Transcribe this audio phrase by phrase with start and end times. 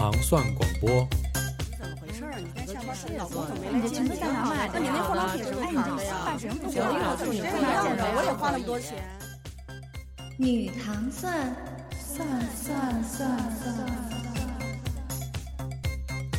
[0.00, 1.06] 糖蒜广播。
[1.60, 2.40] 你怎么回事儿？
[2.40, 4.66] 你在下班时老公怎么没来接你啊？
[4.72, 6.22] 那你那化妆品什么牌的呀？
[6.24, 6.80] 办什么不行？
[7.30, 8.96] 你这样见着我也花那么多钱。
[10.38, 11.54] 女糖蒜，
[12.00, 12.26] 蒜
[12.56, 13.76] 蒜蒜蒜。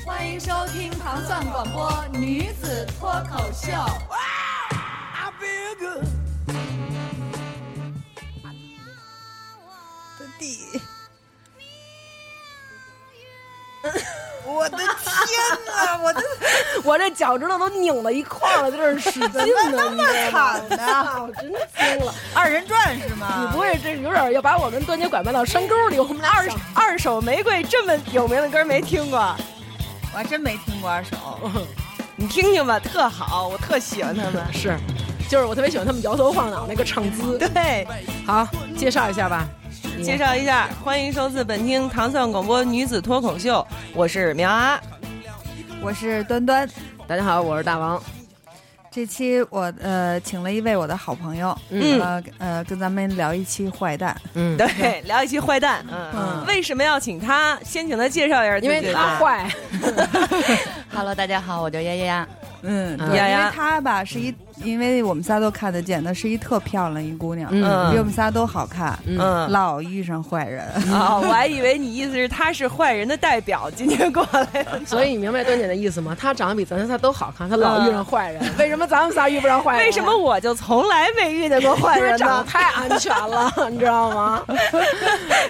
[0.04, 3.72] 欢迎收听糖蒜广播女子脱口秀。
[16.02, 16.22] 我这
[16.84, 19.30] 我这脚趾头都拧到一块儿了，在这儿使劲
[19.72, 21.22] 呢， 那么惨呢？
[21.22, 22.14] 我真惊了！
[22.34, 23.28] 二人转是吗？
[23.42, 26.00] 你不会这有点要把我跟段姐拐卖到山沟里？
[26.00, 29.20] 我们俩二二手玫瑰这么有名的歌没听过？
[30.14, 31.16] 我还真没听过二手，
[32.16, 34.44] 你听听吧，特好，我特喜欢他们。
[34.54, 34.78] 是，
[35.30, 37.38] 就是我特别喜欢他们摇头晃脑那个唱姿。
[37.38, 37.88] 对，
[38.26, 38.46] 好，
[38.78, 39.48] 介绍一下吧。
[40.04, 44.80] 介绍一下，欢迎收听本厅糖蒜广播女子脱口秀，我是苗啊，
[45.82, 46.70] 我是端端，
[47.08, 48.02] 大家好，我是大王。
[48.92, 52.00] 这期我呃请了一位我的好朋友，嗯。
[52.00, 54.56] 呃呃跟咱们聊一期坏蛋，嗯。
[54.56, 57.58] 对，聊一期坏蛋，嗯，为什么要请他？
[57.64, 59.50] 先请他介绍一下，因为他坏。
[60.94, 62.28] Hello，大家好，我叫丫丫。
[62.62, 64.32] 嗯，因为他吧是一，
[64.64, 76.16] 因为我们仨都看得见，她是一特漂亮一姑娘，嗯，比我们仨都好看，嗯，老遇上坏人啊，我还以为你意思是她是坏人的代表，今天过来， 所以你明白端姐的意思吗？
[76.20, 79.86] 她长得比咱仨都好看，她老遇上坏人， 为什么咱们仨遇不上坏人？
[79.86, 82.18] 为什么我就从来没遇见过坏人呢？
[82.20, 84.44] 长得太安全了，你知道吗？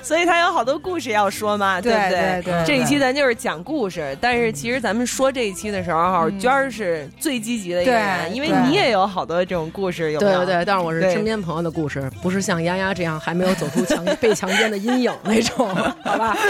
[0.01, 2.41] 所以她有好多故事要说嘛，对不对？
[2.43, 7.07] 对，这一期咱就是讲故事，但是其实咱们说这一期的时候，娟儿是。
[7.19, 15.67] 最积极的一个人，因为你也有好多这种故事，有对对对，但是我是身边朋友的故事，不是像丫丫这样还没有走出强 被强奸的阴影那种，
[16.03, 16.37] 好吧？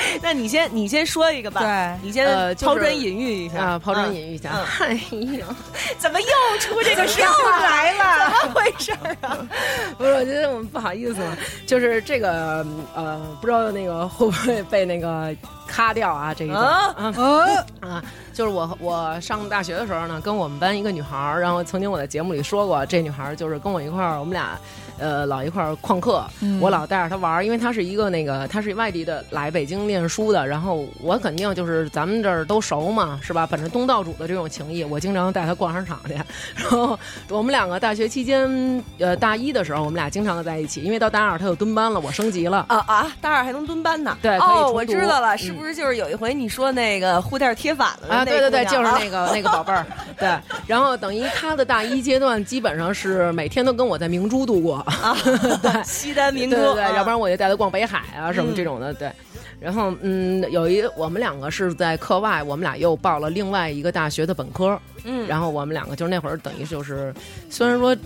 [0.22, 4.50] 那你先你先说一个吧，对你先抛砖引玉一下啊，抛砖引玉一下。
[4.80, 4.94] 哎
[5.38, 5.46] 呀，
[5.98, 6.26] 怎么又
[6.60, 8.32] 出这个事儿来了？
[8.42, 8.92] 怎么回事
[9.22, 9.38] 啊？
[9.98, 12.64] 不是，我觉得我们不好意思嘛，就是这个
[12.94, 15.34] 呃，不知道那个会不会被那个。
[15.70, 16.32] 咔掉啊！
[16.32, 17.12] 这一段啊
[17.80, 24.58] 啊，就是我我上大学的时候呢，跟我们班一个女孩儿，然后曾经我在节目里说过，这女孩儿就是跟我一块儿，我们俩
[24.98, 26.24] 呃老一块儿旷课，
[26.60, 33.46] 我老带着他玩儿，因为他是一个那个他是外地的来北京念书的，然后我肯定就是咱们这儿都熟嘛，是吧？
[33.46, 36.14] 本着东道主的这种情谊，我经常带他逛商场去，
[36.54, 36.98] 然后
[37.28, 44.16] 我们两个大学期间呃大一的时候，我们俩经常的在一起，因为到大二他又蹲班了，我升级了啊啊，大二还能蹲班呢？
[44.22, 45.52] 对，哦，我知道了，是。
[45.58, 48.24] 不是就是有一回你说那个护垫贴反了啊？
[48.24, 49.84] 对对对，就是那个 那个宝贝儿。
[50.16, 50.28] 对，
[50.68, 55.16] 然后等于他的大一阶段基本上是每天都跟我在明珠度过啊。
[55.62, 58.92] 对， 西单明珠，对，要不然我就带他逛北海啊什么这种的。
[58.94, 59.10] 对，
[59.60, 64.78] 然后嗯，有一我们两个是在课外，我们俩又报了另外一个大学的本科。
[65.04, 67.14] 嗯，然后我们两个就是那会儿等于就是，
[67.50, 67.96] 虽然说。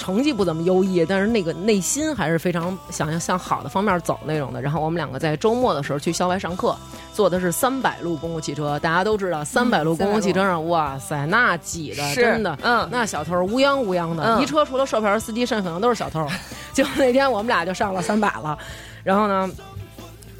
[0.00, 4.62] 成绩不怎么优异，但是那个内心还是非常想要向好的方面走那种的。
[4.62, 6.74] 然后我们两个在周末的时候去校外上课，
[7.12, 8.78] 坐的是三百路公共汽车。
[8.78, 16.26] 大家都知道，三百路公共汽车上，哇塞，那挤的真的，嗯，那小偷乌泱乌泱的，一车除了售票员、司机，剩下可能都是小偷。
[16.72, 18.56] 就那天我们俩就上了三百了，
[19.04, 19.50] 然后呢，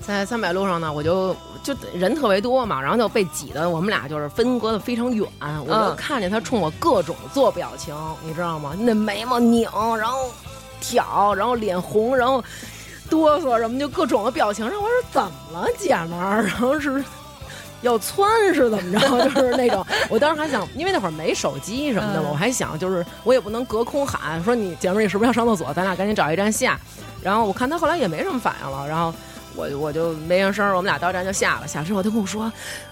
[0.00, 1.36] 在三百路上呢，我就。
[1.62, 5.28] 就人特别多嘛，然后就被挤的，我们俩就是分隔的非常远。
[5.66, 7.94] 我就看见他冲我各种做表情，
[8.24, 8.74] 你知道吗？
[8.78, 9.68] 那眉毛拧，
[9.98, 10.30] 然后
[10.80, 12.42] 挑，然后脸红，然后
[13.10, 14.66] 哆嗦什么，就各种的表情。
[14.66, 16.42] 然后我说怎么了，姐们儿？
[16.42, 17.04] 然后是
[17.82, 19.28] 要窜是怎么着？
[19.28, 19.84] 就是那种。
[20.08, 25.74] 我当时还想，因为那会儿没手机什么的嘛，我还想就是我也不能隔空喊说你姐们儿你是不是要上厕所？
[25.74, 26.80] 咱俩赶紧找一站下。
[27.22, 29.12] 然后我看他后来也没什么反应了，然后。
[29.56, 31.66] 我我就没应声，我们俩到站就下了。
[31.66, 32.50] 下车后他跟我说，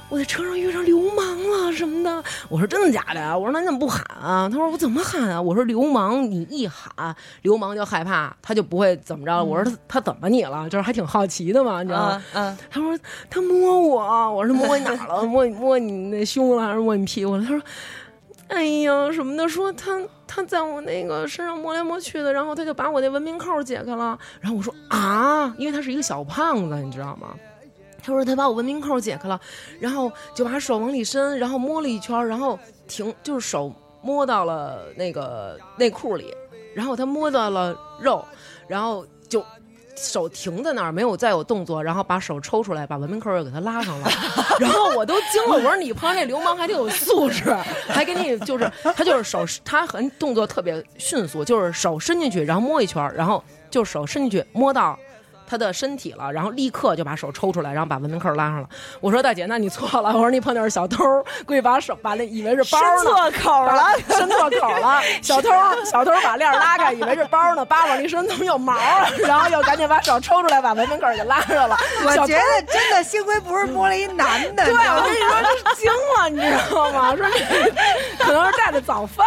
[0.09, 2.23] 我在车上遇上流氓了什么的。
[2.49, 3.37] 我说真的假的呀？
[3.37, 4.49] 我说那你怎么不喊啊？
[4.51, 5.41] 他说我怎么喊啊？
[5.41, 9.43] 我说流氓，你一喊流氓就害怕，他就不会怎么着。
[9.43, 10.69] 我说他他怎么你了？
[10.69, 12.25] 就是还挺好奇的嘛，你知道吗？
[12.34, 12.59] 嗯。
[12.71, 12.99] 他说
[13.31, 15.22] 他摸我，我说摸你哪了？
[15.22, 17.43] 摸你摸你那胸了还是摸你屁股了？
[17.43, 17.63] 他说。
[18.50, 24.18] 哎呀，什么的，说他他在我那个身上摸来摸去的，然后他就把我那文明扣解开了。
[24.41, 27.34] 然后我说啊，因为他是一个小胖子，你知道吗？
[28.03, 29.39] 他说他把我文明扣解开了，
[29.78, 36.34] 然后就把手往里伸，然后摸了一圈，然后停，就是手摸到了那个内裤里，
[36.74, 38.24] 然后他摸到了肉，
[38.66, 39.44] 然后就。
[39.98, 44.09] 手停在那儿，没有再有动作，然后把手抽出来，把文明扣又给他拉上了，
[44.60, 47.45] 然后我都惊了，我说你碰上这流氓还挺有素质，
[47.89, 54.98] 还给你就是他就是手他很动作特别迅速，就是手伸进去，然后摸一圈，然后就手伸进去摸到
[55.48, 58.68] 他的身体了，然后立刻就把手抽出来，然后把文明扣拉上了。
[59.00, 60.10] 我说大姐，那你错了。
[60.15, 61.03] 我说你碰见是小偷，
[61.47, 65.00] 故意把手把那以为是包呢，伸错口了，伸错口了。
[65.22, 65.48] 小偷
[65.84, 68.74] 小偷把链拉开，以为是包呢，扒往一身怎么有毛？
[69.27, 71.77] 然后又赶紧把手抽出来，把文明扣给拉上了。
[72.04, 74.65] 我觉得真的幸亏不是摸了一男的。
[74.66, 77.16] 对，我跟你说这惊了，你知道吗？
[77.16, 77.27] 说
[78.18, 79.27] 可能是带的早饭。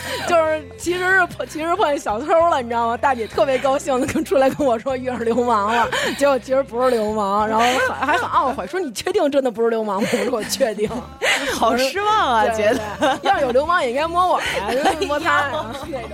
[0.28, 2.96] 就是，其实是其实碰见小偷了，你知道吗？
[2.96, 10.08] 大姐特别高兴的跟出来跟我说遇上流氓了，结果其实不是流氓，然后还很懊悔，说你确定真的不是流氓吗？
[10.12, 10.88] 我说我确定，
[11.54, 14.70] 好失望啊，觉得要有流氓也应该摸我呀，
[15.06, 16.10] 摸他呀那种。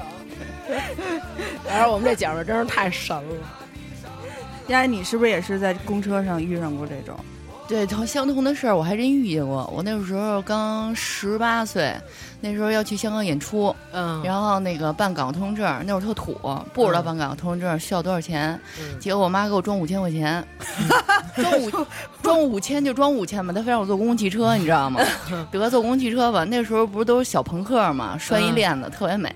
[1.67, 3.23] 然后我们这姐们真是太神了。
[4.67, 7.17] 丫，你是不是也是在公车上遇上过这种？
[7.69, 9.71] 对，同相同的事儿我还真遇见过。
[9.77, 11.95] 我那个时候刚十八岁，
[12.41, 16.35] 那时候要去香港演出，嗯，然后那个办港澳通行证，那会儿特土，
[16.73, 18.59] 不知道办港澳通行证需要多少钱，
[18.99, 20.43] 结果我妈给我装五千块钱，
[21.37, 21.71] 装五
[22.23, 25.03] 装五千就装五千吧，她非让我坐公共汽车，你知道吗？
[25.53, 26.45] 得坐公共汽车吧。
[26.45, 29.31] 那时候不是都是小朋克嘛，拴一链子特别美。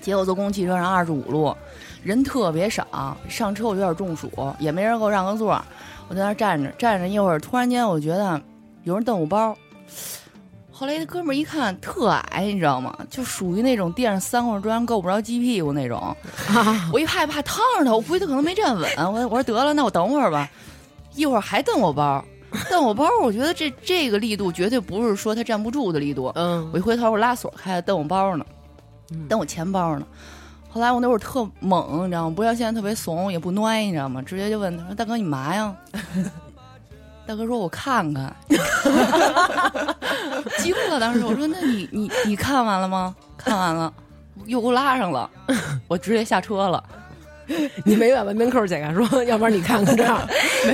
[0.00, 1.54] 结果坐公共汽车上二十五路，
[2.02, 5.62] 人特别少，上车我有点中暑，也没人给我让个座。
[6.08, 8.40] 我在那站着站着一会儿，突然间我觉得
[8.84, 9.56] 有人瞪我包。
[10.70, 12.96] 后来那哥们儿一看特矮，你知道吗？
[13.10, 16.16] 就属于那种垫上三块砖够不着鸡屁股那种。
[16.92, 18.88] 我一害怕烫着他，我估计他可能没站稳。
[18.96, 20.48] 我我说得了，那我等会儿吧。
[21.14, 22.24] 一会儿还瞪我包，
[22.70, 26.30] 瞪我包，我觉得这这个力度绝对不是说他站不住的力度。
[26.36, 26.70] 嗯。
[26.72, 28.46] 我一回头，我拉锁开了，蹬我包呢，
[29.28, 30.06] 瞪我钱包呢。
[30.70, 32.34] 后来我那会儿特猛，你知道吗？
[32.36, 34.22] 不像现在特别怂，也不孬，你知道吗？
[34.22, 35.74] 直接就问他说：“大哥，你嘛呀？”
[37.26, 38.34] 大哥说：“我看看。
[40.58, 43.14] ”惊了，当时我说：“那你你你看完了吗？
[43.36, 43.92] 看完了，
[44.46, 45.28] 又给我拉上了，
[45.88, 46.82] 我直接下车了。
[47.84, 50.20] ”你没把文明扣解开，说要不然你看看这样。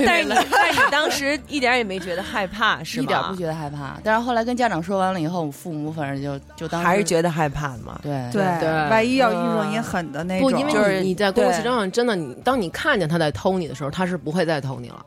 [0.05, 0.35] 但是你，
[0.75, 3.03] 你当时一点也没觉得害怕，是吗？
[3.03, 3.97] 一点不觉得害怕。
[4.03, 7.99] 但是后来跟家长说完了以后，我父母反正就就当还是觉得害怕嘛。
[8.03, 15.05] 对对对，万一要遇上你狠的那种，不，因为你在公共汽车上真的，你当你看见他在偷你的时候，他是不会再偷你了。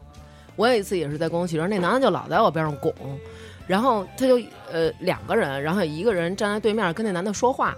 [0.57, 2.93] 我有一次也是在公共汽车，那男的就老在我边上拱，
[3.67, 4.41] 然后他就
[4.73, 7.75] 呃两个人，然后一个人站在对面跟那男的说话。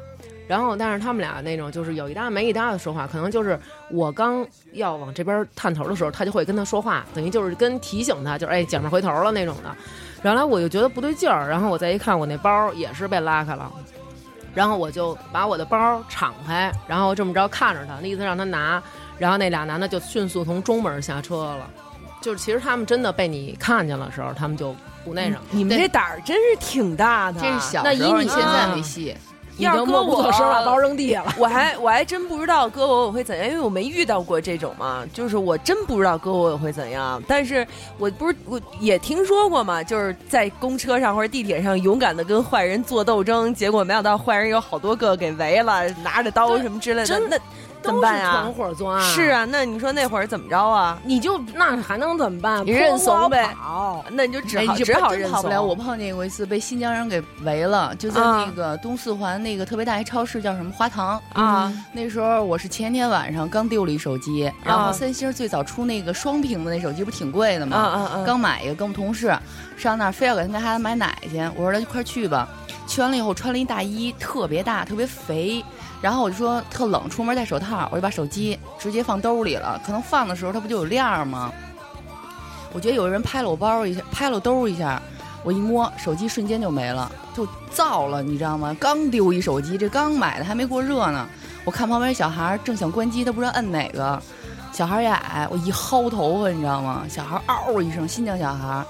[0.50, 3.56] 然后，但是他们俩那种就是有一搭没一搭的说话，可能就是
[3.88, 9.72] 我刚要往这边探头的时候，他就会跟他说话，等于就是跟提醒他，就是哎，姐们回头了那种的。
[10.20, 13.70] 然后来我就觉得不对劲儿，然后我再一看，我那包也是被拉开了，
[14.52, 18.82] 然后我就把我的包敞开，然后这么着看着他，那意思让他拿。
[19.18, 21.70] 然后那俩男的就迅速从中门下车了，
[22.20, 24.74] 就是其实他们真的被你看见了时候，他们就
[25.04, 25.42] 不那什么。
[25.52, 29.14] 你们这胆儿真是挺大的，这是小时候，你现在没戏。
[29.60, 31.34] 要搁我，把包扔地下了。
[31.38, 35.04] 我还我还真不知道搁我我会怎样，因为我没遇到过这种嘛。
[35.12, 37.22] 就是我真不知道搁我我会怎样。
[37.26, 37.66] 但是
[37.98, 47.06] 我不是我也听说过嘛，就是在公车上或者地铁上勇敢的跟坏人做斗争，结果没想到坏人有好多个给围了，拿着刀什么之类的。
[47.06, 47.40] 真的。
[47.82, 48.32] 怎么办呀？
[48.32, 50.98] 团伙作案是啊，那你说那会儿怎么着啊？
[51.04, 52.64] 你就那还能怎么办？
[52.64, 53.54] 你认怂呗。
[54.10, 55.50] 那你就只好只好认怂。
[55.50, 55.62] 了。
[55.62, 61.72] 我碰见过一次被新疆人给围了，就在那个东四环那个特别大一超市，叫什么花堂啊？
[61.92, 67.76] 那时候我是前天晚上刚丢了一手机，然后三星最早出那个双屏的那手机不挺贵的吗？
[67.76, 69.36] 啊啊刚买一个，跟我们同事
[69.76, 72.48] 上那儿非要给他们家孩子买奶去，我说那一块去吧。
[72.86, 75.64] 去完了以后穿了一大衣，特别大，特别肥。
[76.00, 79.80] 然后我就说特冷，出门戴手套，我就把手机直接放兜里了。
[79.84, 81.52] 可能放的时候它不就有链儿吗？
[82.72, 85.02] 我觉得有人拍了我包一下，拍了兜一下，
[85.42, 88.74] 我一摸手机瞬间就没了，就燥了，你知道吗？
[88.78, 91.28] 刚丢一手机，这刚买的还没过热呢。
[91.64, 94.22] 我看旁边小孩正想关机，他不知道摁哪个，
[94.72, 97.02] 小孩也矮，我一薅头发，你知道吗？
[97.08, 98.84] 小孩嗷一声，新疆小孩。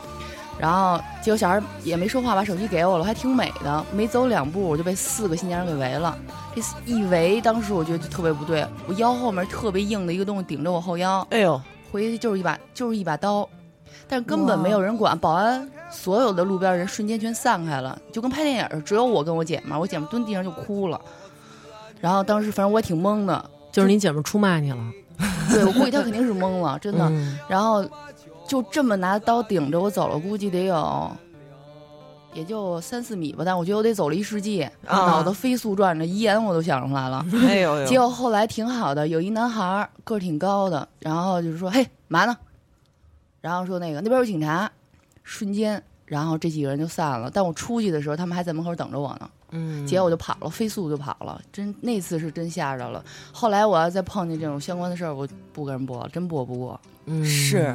[0.61, 3.87] 然后结果小孩也没说话，把手机给我了，还挺美的。
[3.95, 6.15] 没走两步，我就被四个新疆人给围了。
[6.55, 11.27] 这一围，当时我觉得就特别不对，我腰后面特别硬的一个东西顶着我后腰。
[11.33, 11.59] 哎呦，
[11.91, 13.49] 回去就是一把就是一把刀，
[14.07, 15.19] 但是根本没有人管。
[15.19, 19.81] 保安所有的路边人瞬间全散开了，就跟拍电影似的，只有我跟我姐们。
[19.81, 21.01] 我姐们蹲地上就哭了。
[22.03, 24.79] 然后当时反正我也挺懵的，就是你姐们出卖你了。
[25.51, 27.11] 对，我估计她肯定是懵了，真的。
[27.49, 27.83] 然后。
[28.51, 31.17] 就这么拿刀顶着我走了，估计得有，
[32.35, 33.45] 也就三四米吧。
[33.47, 37.25] 但我觉得我得走了一世纪，脑子飞速转着，遗言我都想出来了。
[37.47, 37.87] 哎呦！
[37.87, 42.37] 结果后来挺好的，有一男孩个儿挺高的，然后就是说：“嘿，嘛呢？”
[43.41, 44.69] 然后说那个那边有警察，
[45.23, 47.31] 瞬间，然后这几个人就散了。
[47.33, 49.31] 但我出去的时候，他们还在门口等着我呢。
[49.53, 51.41] 嗯，结果我就跑了，飞速就跑了。
[51.53, 53.05] 真那次是真吓着了。
[53.33, 56.81] 后来我要再碰见这种相关的事儿，我不跟人播了，真播不过。
[57.07, 57.75] 嗯，是，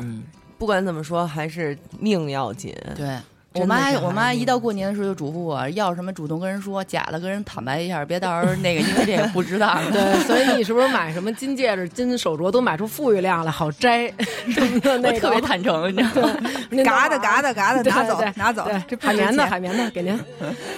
[0.58, 2.76] 不管怎么说，还是命要紧。
[2.96, 3.18] 对。
[3.58, 9.80] 我妈，我妈一到过年的时候就嘱咐我，要什么主动跟人说，假的跟人坦白一下，别到时候那个因为这个不知道。
[9.94, 14.14] 对，所以你是不是买什么金戒指、金手镯都买出富裕量来，好摘？
[15.02, 16.36] 那 特别坦诚，你知道吗？
[16.84, 18.68] 嘎的嘎的嘎的，拿走拿走。
[18.90, 20.20] 这海绵的海绵的给您。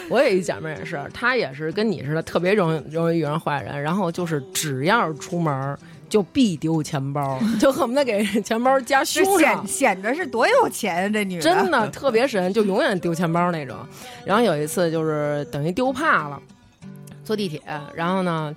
[0.08, 5.76] 我有一姐妹也是，她也是跟你似的，特别容易容易遇上坏人，然后就是只要出门。
[6.10, 11.10] 就必丢钱包， 就恨不得给钱包加胸上，显显着是多有钱啊！
[11.10, 13.76] 这女的真的特别神，就永远丢钱包那种。
[14.26, 16.42] 然后有一次就是等于丢怕了，
[17.24, 17.62] 坐地铁，
[17.94, 18.56] 然后呢，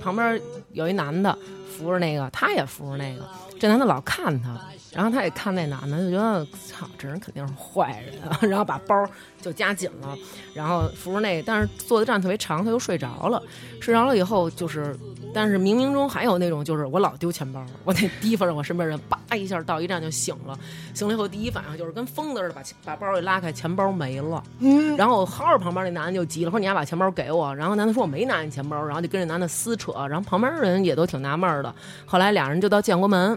[0.00, 0.40] 旁边
[0.72, 1.36] 有一男的
[1.70, 3.26] 扶着那个，他也扶着那个，
[3.58, 4.60] 这男的老看他。
[4.92, 8.14] 然后他也看那男的，就觉得操，这人肯定是坏人，
[8.50, 8.94] 然后把包
[9.40, 10.16] 就夹紧了，
[10.54, 13.42] 然后扶着那，但是坐的站特别长，他又睡着了。
[13.80, 14.96] 睡着了以后，就是，
[15.34, 20.56] 但是冥冥中还有那种，就是我老丢钱包，我得提防着我身边人，叭一下到一站就醒了。
[20.94, 24.42] 醒了以后，第一反应就是跟疯子似的，把把包一拉开，钱包没了。
[24.60, 24.96] 嗯。
[24.96, 27.52] 然后薅着旁边那男的就急了，说你还把钱包给我。
[27.56, 29.92] 然后男的说我没拿你钱包，然后就跟这男的撕扯。
[30.06, 31.74] 然后旁边人也都挺纳闷的。
[32.06, 33.36] 后来俩人就到建国门。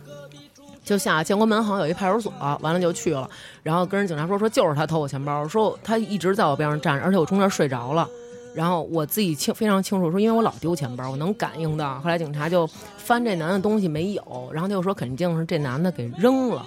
[0.86, 3.28] 就下建国门好像有一派出所，完了就去了，
[3.64, 8.08] 然后跟人警察说说就是他偷我钱包，说他一直在我边上站着，而且我中间睡着了，
[8.54, 12.00] 然后我自己清非常清楚说，因为我老丢钱包，我能感应到。
[12.02, 16.64] 后来警察就翻这男的东西没有，然后他就说肯定是这男的给扔了。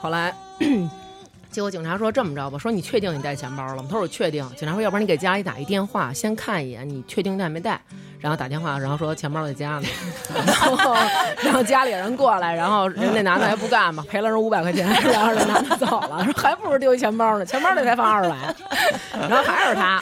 [0.00, 0.34] 后来
[1.56, 3.84] 结果警察说这么着吧，说你确定你带钱包了吗？
[3.88, 4.46] 他说我确定。
[4.56, 7.80] 警察说要不然你给家里打一电话，先看一眼，你确定带没带？
[8.20, 9.88] 然后打电话，然后说钱包在家呢，
[10.46, 10.94] 然后
[11.42, 18.36] 然后家里人过来，然后人那男的还不干嘛，赔了人五百块钱，然后人男的走了，说还不如丢一钱包呢，钱包里才放二百，
[19.18, 19.98] 然后还是他。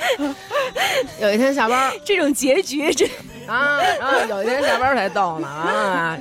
[1.21, 3.07] 有一天下班，这种结局这
[3.47, 6.19] 啊，然后有一天下班才逗呢啊，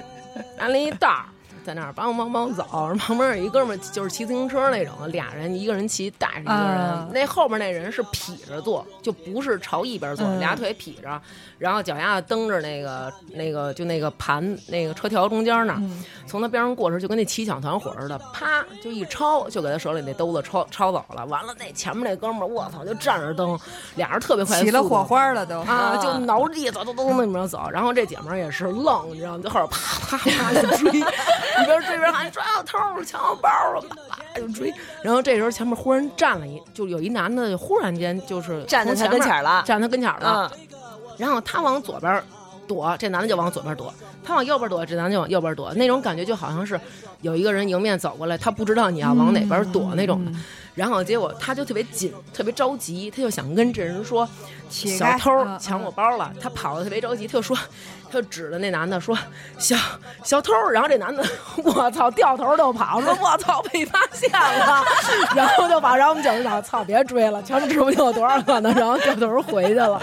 [0.60, 1.10] 拿了一袋。
[1.64, 2.64] 在那儿梆梆梆走，
[2.98, 7.08] 旁边有一哥们儿，就是骑自行车那种，俩人一个人骑，带着一个人。
[7.14, 11.22] 那后边那人是劈着坐，就不是朝一边坐，俩腿劈着，
[11.58, 15.82] 然后脚丫子蹬着那个那个就那个盘那个车条中间那儿，
[16.28, 21.26] 从他边上过时就跟那骑抢团伙似的，啪就一抄，就给他手里那兜子抄抄走了。
[21.28, 23.58] 完了，那前面那哥们儿，我操，就站着蹬，
[23.96, 27.70] 俩人特别快，起了火花了都啊，就挠着地走走走那边走。
[27.72, 29.44] 然后这姐们儿也是愣，你知道吗？
[29.44, 31.02] 就后边啪啪啪就追。
[31.62, 34.74] 一边追一边喊抓小偷抢我包了，叭叭就追。
[35.04, 40.52] 然后这时候前面忽然站了一，就有一男的忽然间就是站在他跟前了，站他跟前了。
[41.18, 42.24] 然后他往左边
[42.68, 43.88] 躲，这男的就往左边躲；
[44.24, 45.74] 他往右边躲，这男的就往右边躲。
[45.76, 46.80] 那种感觉就好像是
[47.22, 50.32] 有一个人迎面走过来，他不知道你要往哪边躲那种的。
[50.76, 54.28] 然后结果他就特别紧，特别着急，他就想跟这人说
[54.70, 57.58] ：“小偷抢我包了。”他跑的特别着急，他就说。
[58.12, 59.18] 他就指着那男的说
[59.58, 59.76] ：“小
[60.24, 61.26] 小偷。”然后这男的，
[61.64, 64.84] 我操，掉头就跑，说：“我操，被发现了。
[65.36, 68.72] ”然后就把，然后我们警察操，别追了，全指不定有多少个呢。
[68.78, 70.00] 然后掉头回去了，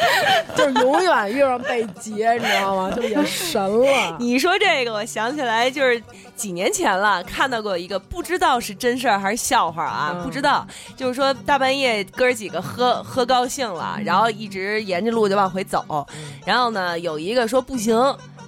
[0.56, 2.90] 就是永远遇上被劫，你知道吗？
[2.90, 4.16] 就也神了。
[4.18, 6.02] 你说这个，我想起来，就是
[6.34, 10.20] 几年前了，看到过一个，不知道是真事儿还是笑话啊？
[10.24, 10.59] 不知道，
[10.96, 16.06] 就是说大半夜哥儿几个喝喝高兴了，然后一直沿着路就往回走，
[16.44, 17.96] 然后呢，有一个说不行。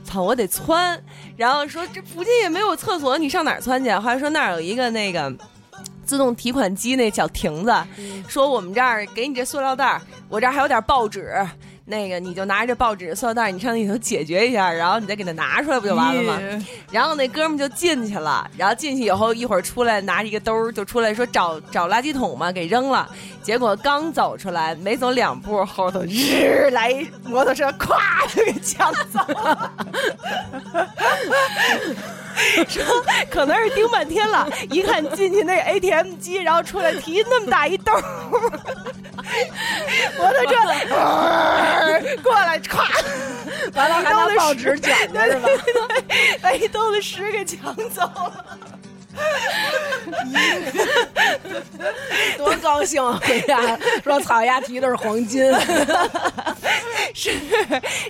[0.04, 1.02] 操，我得窜，
[1.36, 3.90] 然后说这附近也没有厕所，你上哪儿窜去？
[3.92, 5.32] 后来说那儿有一个那个
[6.04, 7.72] 自动提款机那小亭子，
[8.28, 11.34] 说我们这儿给你这塑料袋，我这儿还有点报纸。
[11.84, 16.38] 那个你就拿着这报纸塑料袋，你上里头解决一下，然后你再给它拿出来，不就完了吗？
[16.90, 23.08] 然后那哥们就进去了，然后进去以后一会儿出来拿着一个兜儿就出来说找找垃圾桶嘛，给扔了。
[23.42, 27.98] 结果刚走出来，没走两步，后头日来摩托车，咵
[28.34, 29.72] 就给抢走了。
[32.68, 32.82] 说
[33.30, 37.92] 可能是盯半天了，一看进去那 ATM 机，然后出来提那么大一兜，
[40.16, 40.54] 摩托车
[42.22, 42.78] 过来，咵，
[43.74, 45.48] 完了还拿报纸卷着是吧？
[46.40, 48.44] 把一兜子屎给抢走了。
[52.36, 53.18] 多高兴啊！
[53.22, 55.42] 回家说草鸭提的是黄金，
[57.14, 57.30] 是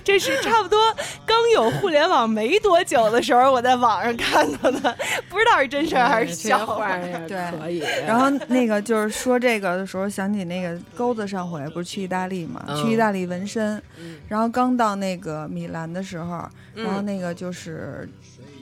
[0.03, 0.79] 这是差不多
[1.25, 4.97] 刚有互联网没多久的时候，我在网上看到的，
[5.29, 6.97] 不知道是真事儿还是笑话。
[7.27, 7.83] 对，可以。
[8.07, 12.63] 然后那个就是说这个的时候，想起那个钩子上回不是去意大利嘛？
[12.81, 13.81] 去意大利纹身，
[14.27, 18.07] 然后刚到那个米兰的时候，然后那个就是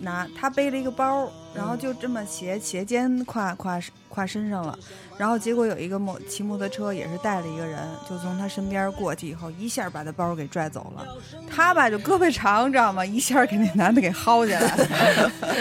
[0.02, 2.26] 拿他背了一个包，然后就这么。
[2.26, 4.78] 斜斜肩挎挎挎身上了，
[5.18, 7.80] 然后结果有一个摩骑摩托车也是带了一个人，
[8.10, 11.06] 就从他身边过去以后，一下把他包给拽走了。
[11.50, 13.06] 他吧就胳膊长，知道吗？
[13.06, 14.78] 一下给那男的给薅下来，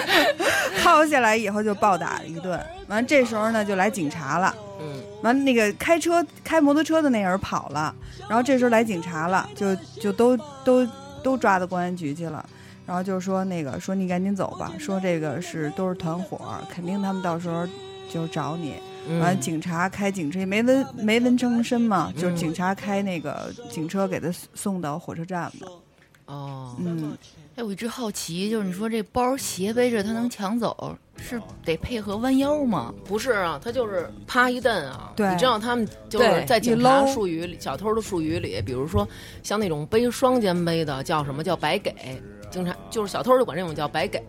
[0.81, 2.61] 薅下来以后就暴打了一顿。
[2.89, 7.95] 完这时候呢就来警察了，嗯，完那个开车开摩托车的那人跑了，
[8.29, 10.87] 然后这时候来警察了，就就都都
[11.23, 12.49] 都抓到公安局去了。
[12.91, 17.65] 然后就说那个说你赶紧走吧，说这个是都是团伙，肯定他们到时候
[18.09, 18.75] 就找你。
[19.21, 25.69] 完，警察开警车没纹没纹成身嘛，就是警察开那个警车给他送到火车站的。
[26.27, 27.17] 哦，嗯，
[27.55, 32.93] 哎，我一直好奇，就是你说这包斜背着他能抢走，是得配合弯腰吗？
[33.05, 35.13] 不是啊，他就是啪一蹬啊。
[35.15, 39.09] 对，你知道他们就是在警察术语里、小偷的术语里，比如说
[39.45, 41.95] 像那种背双肩背的，叫什么叫白给。
[42.51, 44.21] 警察就是小偷，就管这种叫白给，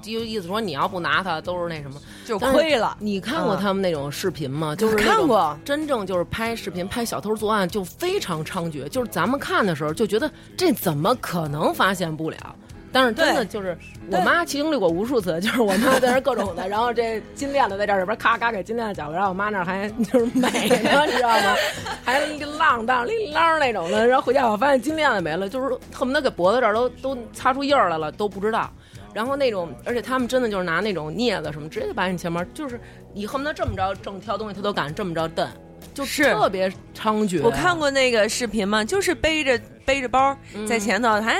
[0.00, 2.96] 就意思说你要不拿他，都是那什么，就亏了。
[3.00, 4.74] 你看过他们那种视频吗？
[4.74, 8.88] 就是看过，真正就是拍视频拍小偷作案就非常猖獗。
[8.88, 12.56] 就是咱们看的时候就觉得这怎么可能发现不了？
[12.96, 13.76] 但是真的就是
[14.10, 20.48] 我妈经历过无数次，就是我妈在那各种的，然后这金链子在这里边咔咔给金链子绞然后我妈那还 就是美
[20.82, 21.54] 呢，你知道吗？
[22.02, 28.70] 还一个浪荡铃啷那种的，然后回家我发现金链子没了，就是恨不得给脖子这儿都都擦出印儿来了都不知道。
[29.12, 32.80] 然后那种，而且他们真的就是拿那种镊子什么，直接就把你钱包，就是
[33.12, 35.48] 你恨不得这么着正挑东西，他都敢这么着蹬。
[35.96, 37.42] 就是特别猖獗。
[37.42, 40.36] 我看过那个视频嘛，就是背着背着包
[40.68, 41.34] 在前头，哎，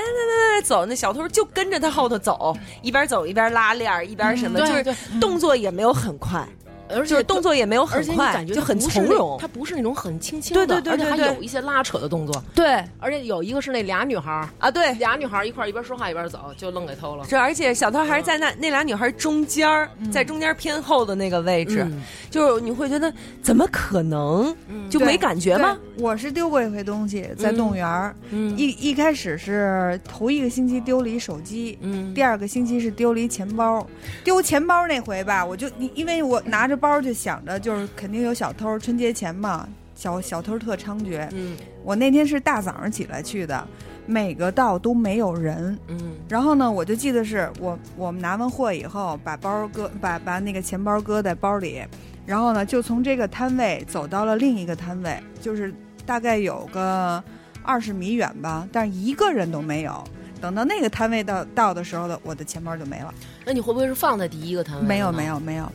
[0.63, 6.43] 走，那小偷就跟着他后头走，一边走一边拉链，一边什么，就是动作也没有很快。
[6.89, 9.37] 而且动作也没有很快，就很从容。
[9.39, 12.43] 他不是那种很轻轻的，对对对，而且还有一些拉扯的动作。
[12.53, 17.25] 对，而且有一个是那俩女孩啊，对，俩女孩一块一边说话一边走，就愣给偷了。
[17.27, 19.67] 这而且小偷还是在那那俩女孩中间，
[20.11, 21.85] 在中间偏后的那个位置，
[22.29, 24.55] 就是你会觉得怎么可能
[24.89, 25.77] 就没感觉吗？
[25.97, 28.15] 我是丢过一回东西，在动物园
[28.55, 31.77] 一一开始是头一个星期丢了一手机，
[32.13, 33.85] 第二个星期是丢了一钱包。
[34.23, 41.27] 丢钱包那回吧，我就因为我拿着包就想着就是肯定有小偷，春节前嘛，小小偷特猖獗。
[41.33, 43.67] 嗯，我那天是大早上起来去的，
[44.05, 45.77] 每个道都没有人。
[45.87, 51.83] 嗯，然后呢，我就记得是我我们拿完货以后，把包搁把把那个钱包搁在包里，
[52.25, 55.73] 然后呢，就从这个摊位走到了另一个摊位，就是
[56.05, 57.23] 大概有个
[57.63, 60.03] 二十米远吧，但是一个人都没有。
[60.39, 63.11] 等到那个摊位到到的时候的，我的钱包就没了。
[63.43, 64.85] 那你会不会是放在第一个摊位？
[64.85, 65.71] 没有，没有，没有。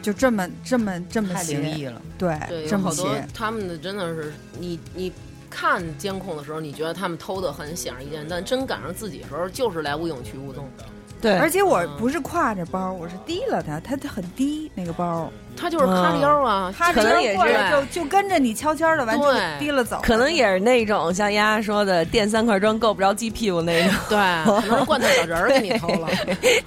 [0.00, 5.12] 就这么这么这么太灵异了，对，这么好多他们的真的是你你
[5.50, 10.68] 看监控的时候，你觉得他们偷的很显而易见，但真赶上自己的时候，就是来无影去无踪。
[11.20, 15.30] 对，而且我不是挎着包，我是提了它，它它很低那个包。
[15.58, 17.38] 他就是哈着腰啊，他可能也是
[17.70, 24.18] 就就跟着你悄悄的完全提了走，可能也是那种像丫丫说的垫三块砖够不着鸡屁股那种，对，
[24.62, 26.08] 可能罐头小人儿给你偷了，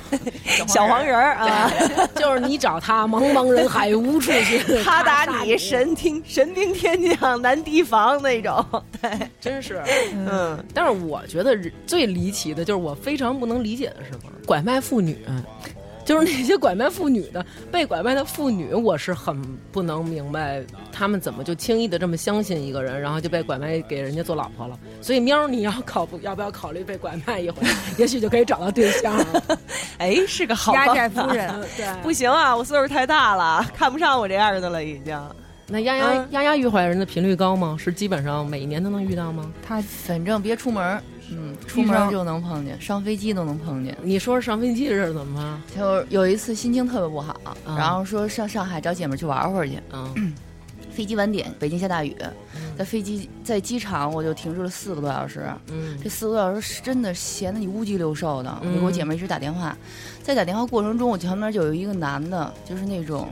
[0.67, 1.71] 小黄人儿啊，
[2.15, 8.65] 就是你找他，茫茫人海无处寻，他打你神兵神兵天将难提防那种，
[9.01, 9.81] 对，真是，
[10.13, 15.17] 嗯，但是我觉得最离奇的就是我非常不能理解的是什么，拐卖妇女。
[16.11, 24.77] 就是那些拐卖妇女的，被拐卖的妇女，我是很不能明白，他们怎么就轻易的这么相信一个人，然后就被拐卖给人家做老婆了。
[24.99, 27.65] 所以喵，你要考不要不要考虑被拐卖一回？
[27.97, 29.25] 也许就可以找到对象。
[29.99, 31.49] 哎，是个好压寨夫人。
[31.77, 35.17] 对，不行啊，我岁数太大了，看不上我这样的了，已经。
[35.67, 37.77] 那丫丫丫丫遇坏人的频率高吗？
[37.79, 39.49] 是基本上每一年都能遇到吗？
[39.65, 41.01] 他反正别出门。
[41.31, 43.97] 嗯，出门就能碰见，上飞机都能碰见。
[44.03, 45.61] 你说上飞机是怎么？
[45.75, 49.79] 就有一次心情特别不好，然后说上上海找姐妹去玩会儿去。
[49.93, 50.33] 嗯，
[50.91, 52.15] 飞机晚点，北京下大雨，
[52.77, 55.45] 在飞机在机场我就停住了四个多小时。
[55.71, 58.57] 嗯，这四个多小时是真的闲得你乌鸡六瘦的。
[58.61, 59.77] 我给我姐妹一直打电话，
[60.21, 63.27] 在打电话过程中，我前面就有一个男的，就是那种。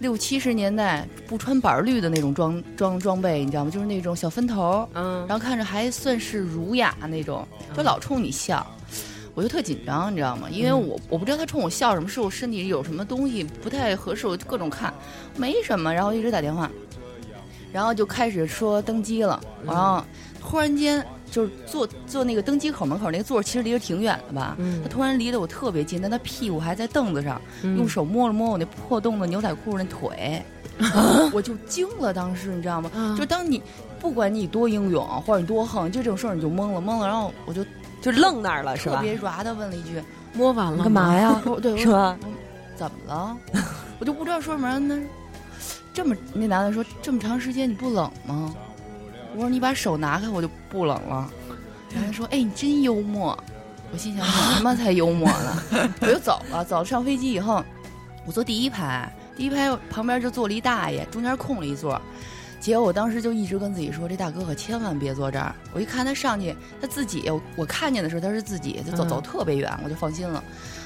[0.00, 3.70] 六七十年代不穿板绿的那种装装装备，你知道吗？
[3.70, 8.66] 就是那种小分头，嗯，然后看着还算是儒雅那种，就老冲你笑，
[9.34, 10.48] 我就特紧张，你知道吗？
[10.50, 14.92] 因为我我不知道他冲我笑什么，是我身体有什么东西不太合适，我就各种看，
[15.36, 16.70] 没什么，然后一直打电话，
[17.70, 20.02] 然后就开始说登机了，然后
[20.40, 21.04] 突然间。
[21.30, 24.56] 就是坐坐那个登机口门口那个座，其实离着挺远的吧。
[24.82, 30.42] 他突然离得我特别近，但他屁股还在凳子上，用手摸了摸我那破洞的牛仔裤那腿，
[31.32, 32.12] 我就惊了。
[32.12, 32.90] 当时你知道吗？
[33.16, 33.62] 就当你
[34.00, 37.06] 不管你多英勇或者你多横，就这种事儿你就懵了懵了。
[37.06, 37.64] 然后我就
[38.00, 38.96] 就愣那儿了，是吧？
[38.96, 40.02] 特别 ra 的问了一句
[40.34, 41.40] ：“摸完了干嘛呀？
[41.62, 42.18] 对，是吧？
[42.76, 43.36] 怎么了？
[43.98, 44.78] 我就不知道说什么。
[44.78, 44.98] 那
[45.92, 48.54] 这么那男的说这么长时间你不冷吗？
[49.34, 51.30] 我说你把手拿开我就不冷了。
[51.92, 53.36] 然后他说：“哎，你真幽默。”
[53.92, 55.62] 我心想：“你他妈才幽默呢！”
[56.00, 56.64] 我就走了。
[56.64, 57.64] 走上飞机以后，
[58.24, 62.00] 我坐第一排，第一排旁边就坐了一大爷，中间空了一座。
[62.60, 70.44] 结果我当时就一直跟自己说：“这大哥可千万别坐这儿。”我一看他上去，他自己，我我看见的时候他是自己，就走走特别远，我就放心了。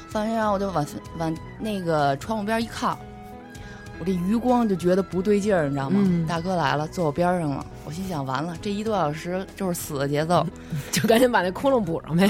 [0.09, 0.87] 放心，然后我就往
[1.19, 2.99] 往那个窗户边一靠，
[4.01, 6.01] 我这余光就觉得不对劲儿，你知道吗？
[6.03, 7.65] 嗯大哥来了，坐我边上了。
[7.85, 10.45] 我心想，完了，这一多小时就是死的节奏。
[10.91, 12.29] 就赶紧把那窟窿补上呗。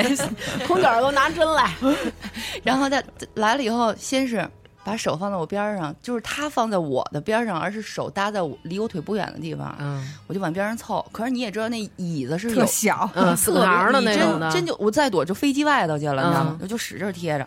[0.66, 1.72] 空姐儿给我拿针来。
[2.62, 3.02] 然后他
[3.34, 4.48] 来了以后，先是
[4.84, 11.04] 把手放在我边儿上，就是他放在我的边上，而是手搭在我离我腿不远的地方，嗯我就往边上凑。
[11.12, 16.58] 可是你也知道，那椅子是有特小，嗯，四个行的那种的，真真就我再躲就飞机外头去了，你知道吗嗯？
[16.62, 17.46] 我就使劲贴着。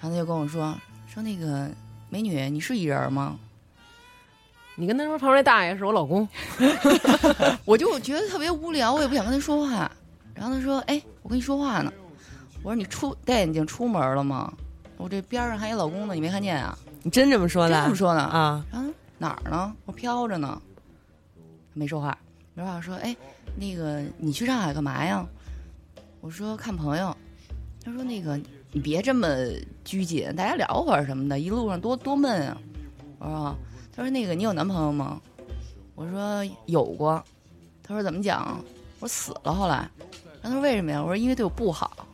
[0.00, 0.74] 然后他就跟我说
[1.12, 1.68] 说那个
[2.10, 3.38] 美女，你是一人吗？
[4.74, 6.26] 你跟他说旁边那大爷是我老公
[7.64, 9.90] 我就觉得特别无聊，我也不想跟他说话。
[10.34, 11.92] 然后他说：“哎，我跟你说话呢。”
[12.62, 14.52] 我说：“你出戴眼镜出门了吗？
[14.96, 17.74] 我这边上还有老公呢，你没看见啊？”你真这么说的？
[17.74, 18.20] 真这么说呢？
[18.22, 18.64] 啊？
[18.72, 19.72] 然后哪儿呢？
[19.84, 20.60] 我飘着呢，
[21.74, 22.16] 没说话。
[22.54, 23.14] 没说话，说：“哎，
[23.56, 25.26] 那个你去上海干嘛呀？”
[26.22, 27.14] 我说：“看朋友。”
[27.84, 28.40] 他说：“那个
[28.72, 29.28] 你别这么
[29.84, 32.56] 拘谨，大家聊会儿什么的，一路上多多闷啊。”
[33.18, 33.56] 我说
[33.94, 35.20] ：“他说那个你有男朋友吗？”
[35.94, 37.22] 我说：“有过。”
[37.82, 38.62] 他说：“怎么讲？”
[39.00, 39.88] 我说：“死了。”后来，
[40.42, 42.06] 然后他说：“为什么呀？”我说：“因为对我不好。”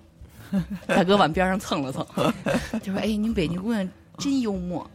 [0.86, 2.06] 大哥往边上蹭了蹭，
[2.80, 4.88] 就说：“哎，你北京姑娘真幽默。”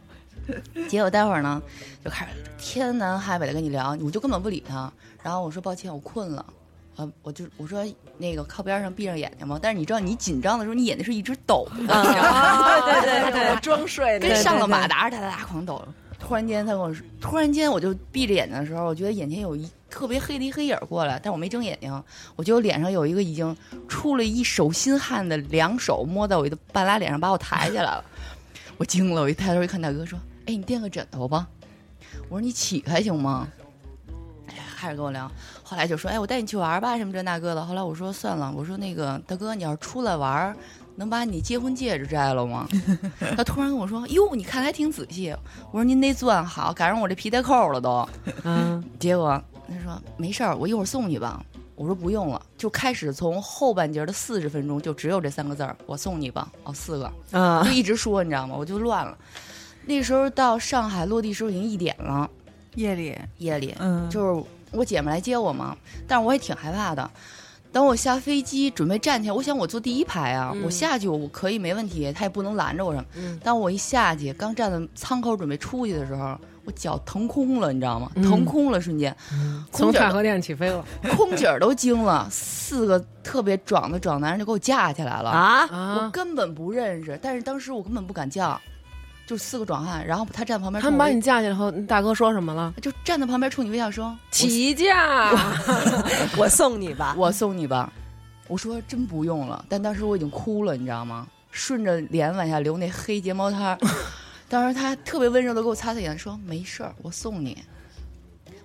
[0.88, 1.62] 结果待会儿呢，
[2.04, 4.92] 就开始天南海北的跟你聊，我就根本不理他。
[5.22, 6.44] 然后我说抱歉，我困了，
[6.96, 7.84] 啊，我就我说
[8.18, 9.58] 那个靠边上闭上眼睛嘛。
[9.60, 15.82] 但是你知道，你紧张的时候，你眼睛是一直抖的， 对对对，装睡的，跟上了马达哒哒哒狂抖。
[16.18, 21.90] 突然间他跟我说，突然间我就闭着眼睛的时候，我觉得眼前有一特别黑的一黑影过来，但我没睁眼睛，
[22.36, 23.56] 我觉得我脸上有一个已经
[23.88, 28.04] 出了一手心汗的两手摸到我的半拉脸上，把我抬起来了。
[28.76, 31.48] 我惊了，我一抬头一看，大哥说：“哎，你垫个枕头吧。”
[32.28, 33.48] 我说：“你起开行吗？”
[34.82, 35.30] 开始跟我聊，
[35.62, 40.52] 后来就说：“哎，我带你去玩吧，什么这那个的。”后来我说：“算了，我说那个大哥，你要是出来玩，
[40.96, 42.66] 能把你结婚戒指摘了吗？”
[43.36, 45.30] 他突然跟我说：“哟，你看的还挺仔细。”
[45.70, 48.08] 我说：“您那钻好，赶上我这皮带扣了都。”
[48.42, 51.40] 嗯，结果他说：“没事儿，我一会儿送你吧。”
[51.76, 58.56] 我说：“不用了。”就开始从后半截的四十分钟就只有这三个字儿：“我送你吧。”哦，四个，啊就一直说，你知道吗？
[58.58, 59.16] 我就乱了。
[59.86, 62.28] 那时候到上海落地时候已经一点了，
[62.76, 67.10] 夜里，夜里，嗯，就是我姐们来接我嘛，但是我也挺害怕的。
[67.72, 73.04] 等我下飞机准备站起来，我想我坐第一排啊，嗯我下去我可以没问题，他也不能拦着我什么。
[73.14, 78.10] 嗯当我一下去，刚站在舱口准备出去的时候，我脚腾空了，你知道吗？
[78.14, 79.16] 嗯腾空了，瞬间，
[79.72, 80.84] 从空姐儿太和殿起飞了
[81.16, 85.30] 空姐儿都惊了，四个特别壮的壮男人就给我架起来了。
[85.30, 85.66] 啊！
[85.70, 86.10] 我啊！
[86.12, 88.60] 根本不认识，但是当时我根本不敢叫，
[89.26, 92.74] 就四个壮汉，然后他站旁边，他们把你架起来后，大哥说什么了？
[92.82, 95.30] 就站在旁边冲你微笑说：“起价，
[96.36, 97.14] 我送你吧。
[97.16, 97.92] 我送你吧。”
[98.48, 101.26] 我说：“真不用了。”但当时我已经哭了，你知道吗？
[101.50, 103.78] 顺着脸往下流那黑睫毛摊儿。
[104.48, 107.56] 当时他特别温柔的给我擦擦眼，说：“没事儿，我送你。”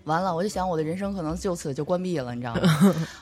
[0.07, 2.61] 完了，我就想我的人生可能就此就关闭了，你知道吗？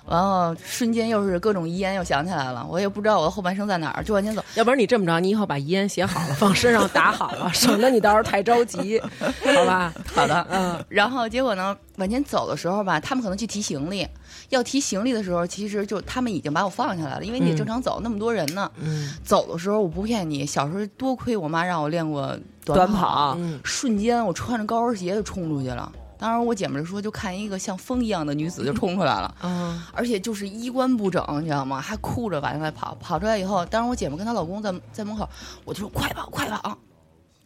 [0.06, 4.43] 完了，瞬间又是各种遗言又想起来了，我也不知道我的后半生在哪儿，就往前走。
[4.54, 9.93] 要不然你这么着，你以后把遗言写好了，放身上打好了， 省得你到时候太着急，好吧？
[10.13, 14.08] 好的，嗯，然后结果呢，往前走的时候吧，他们可能去提行李，
[14.50, 18.71] 要提行李的时候，其实就他们已经把我放下来了，因为你得正常走，那么多人呢。
[18.80, 25.91] 嗯走的时候我不骗你，小时候多亏我妈让我练过短跑，跑嗯，瞬间我穿着高跟鞋就冲出去了。
[26.17, 31.82] 当时我姐们儿说，就看一个像风一样的女子就冲出来了，啊，而且就是衣冠不整，你知道吗？
[31.82, 32.95] 还哭着往外跑。
[33.01, 35.28] 跑出来以后，当时我姐们跟她老公在在门口，
[35.65, 36.78] 我就说快跑快跑。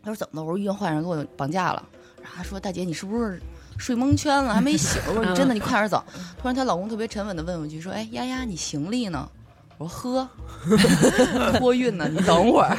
[0.03, 0.45] 她说怎么了？
[0.45, 1.83] 我说医院坏人给我绑架了。
[2.21, 3.41] 然后她说大姐你是不是
[3.77, 5.01] 睡蒙圈了还没醒？
[5.07, 6.03] 我说你真的 你快点走。
[6.41, 9.27] 突然她老公特别沉稳的问我一句说哎丫丫你行李呢？
[9.77, 10.29] 我说呵，
[11.57, 12.77] 托运呢，你等会儿。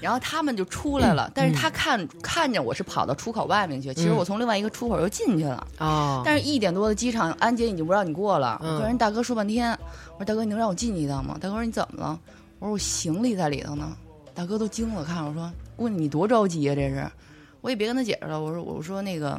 [0.00, 5.66] 然后他们就出来了，但是他看看见我是跑到出口外面去，其实我从另外一个出口又进去了。
[5.78, 8.58] 哦，但是一点多的机场，安检已经不让你过了。
[8.60, 9.70] 跟人大哥说半天，
[10.12, 11.36] 我说大哥，你能让我进去一趟吗？
[11.40, 12.18] 大哥说你怎么了？
[12.58, 13.96] 我说我行李在里头呢。
[14.34, 17.04] 大哥都惊了，看着我说：“姑娘，你多着急啊、这是。”
[17.60, 19.36] 我也别跟他解释了，我说我说那个，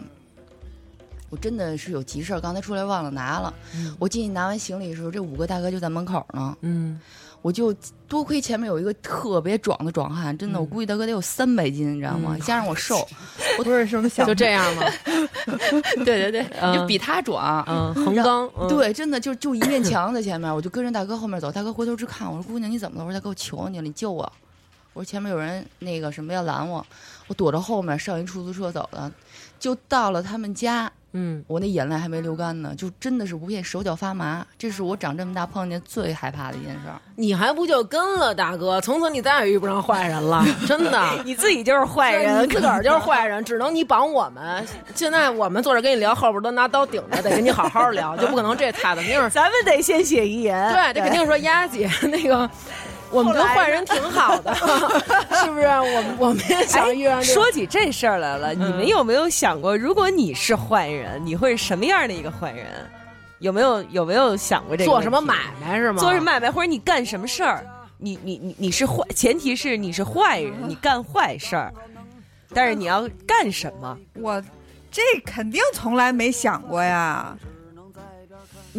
[1.30, 3.54] 我真的是有急事儿，刚才出来忘了拿了。
[3.98, 6.58] 我进去拿完行李的时候，这五个大哥就在门口呢。
[6.60, 7.00] 嗯，
[7.42, 7.74] 我就
[8.08, 12.38] 多亏前面有一个特别壮的壮汉，真的，我估计大哥得有三百斤，你知道吗？
[12.40, 13.08] 加上我瘦，
[13.58, 14.84] 我不是什么小就这样吗？
[16.04, 17.64] 对对对，就比他壮。
[17.68, 18.50] 嗯，横刚。
[18.68, 21.52] 对，真的就就一面墙在前面，我就跟着大哥后面走。
[21.52, 24.30] 大哥回头直看我说：“姑娘，你怎么了？”我说：“大哥，我求你了，你救我。”
[24.94, 26.86] 我说：“前面有人那个什么要拦我。”
[27.28, 29.10] 我躲着后面上一出租车走了，
[29.60, 30.92] 就到了他们家。
[31.14, 34.46] 嗯，我那眼泪还没流干呢，就真的是不骗，手脚发麻。
[34.58, 37.02] 这是我长这么大碰见最害怕的一件事儿。
[37.16, 38.80] 你还不就跟了大哥？
[38.82, 41.10] 从此你再也遇不上坏人了，真的。
[41.26, 44.66] 你自己就是坏人，自个儿就是坏人，只能你绑我们。
[44.94, 49.02] 现在我们坐这跟你聊，后边都拿刀顶着，得跟你好好聊，就不可能这态度。
[49.02, 52.50] 肯定是咱们得先写遗言，对，这肯定说丫姐那个。
[53.12, 54.54] 我们跟坏人挺好的，
[55.44, 55.66] 是不是？
[55.66, 57.24] 我们我们也想遇上。
[57.24, 62.66] 说起这事儿来了，你们有没有想过，如果你是坏人，你会是什么样的一个坏人？
[63.40, 64.92] 有没有有没有想过这个？
[64.92, 66.00] 做什么买卖是吗？
[66.00, 67.66] 做什么买卖，或者你干什么事儿？
[67.98, 71.74] 你你你你是坏，前提是你是坏人，你干坏事儿。
[72.54, 73.98] 但是你要干什么？
[74.16, 74.42] 我
[74.92, 77.38] 这肯定从来没想过呀。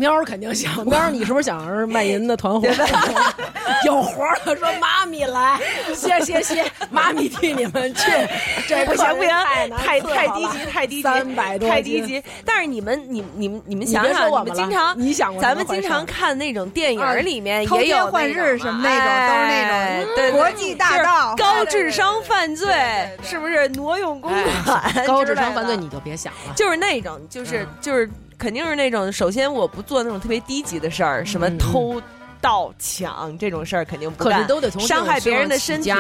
[0.01, 2.67] 喵儿肯定想，喵儿你是不是想是卖淫的团伙？
[3.85, 5.61] 有活了，说妈咪来，
[5.95, 8.11] 谢谢谢，妈咪替你们去。
[8.67, 9.31] 这不行不行，
[9.77, 12.23] 太太低级太低级，三百多太低级。
[12.47, 22.75] 但是你们你你们你们想想，我们经常你想咱们经常看那种电影里面也有换日什么那种，都是那种国际大盗、高智商犯罪，
[23.23, 24.33] 是不是挪用公
[24.65, 25.07] 款？
[25.07, 28.09] 高智商犯罪你就别想了，就是那种就是就是。
[28.41, 32.01] 肯定是那种，首先我不做那种特别低级的事儿，什么偷。
[32.41, 35.93] 盗抢这种事儿肯定不干，都得从伤害别人的身体，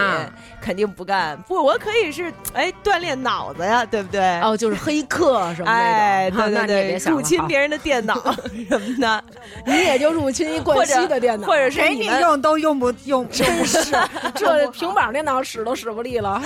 [0.61, 1.40] 肯定不干。
[1.42, 4.40] 不，我可以是哎锻炼脑子呀，对不对？
[4.40, 8.14] 哦，就是黑客什么哎，对对对，入侵别人的电脑
[8.68, 9.24] 什么的，
[9.66, 13.79] 你也就入侵一冠希的电脑，或者是你用都用不用，真是
[14.35, 16.40] 这平板电脑使都使不利了，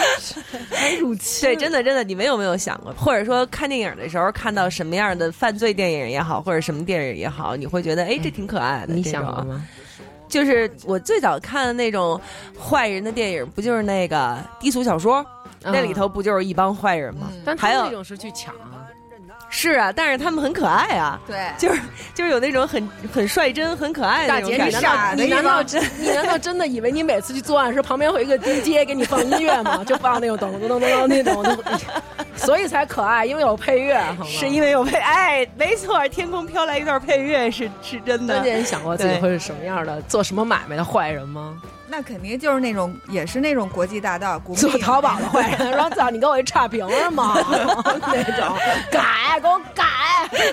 [0.71, 1.49] 还 入侵？
[1.49, 2.93] 对，真的真的，你们有没有想过？
[2.95, 8.95] 或者说看电影的时候看到什么样的犯罪电影也好，或者什么电影也好，你会觉得哎，这挺可爱的？
[8.95, 9.65] 你想过吗？
[10.35, 12.21] 就是我最早看的那种
[12.61, 15.25] 坏人的电影，不就是那个低俗小说？
[15.63, 17.29] 那里头不就是一帮坏人吗？
[17.45, 18.53] 但还有一种是去抢。
[19.57, 21.19] 是啊，但是他们很可爱啊。
[21.29, 21.81] 对，就是
[22.13, 25.15] 就是有那种很很率真、很可爱的那种感觉。
[25.15, 29.85] 你难道真你难道真的以为你每次去作案时旁边会有一个 DJ 给你放音乐吗？
[29.85, 31.45] 就放那种咚咚咚咚那种，
[32.35, 38.35] 所以才可爱，因为有配乐，是因为有配哎，没错，天空飘来一段配乐是是真的。
[38.35, 41.63] 关键想过自己会是什么样的，做什么买卖的坏人吗？
[41.87, 45.73] 那肯定就是那种，也是那种国际大盗，做淘宝的坏人。
[45.75, 47.35] 说：“操，你给我一差评是吗？”
[48.01, 48.57] 那种
[48.91, 49.85] 改，给我改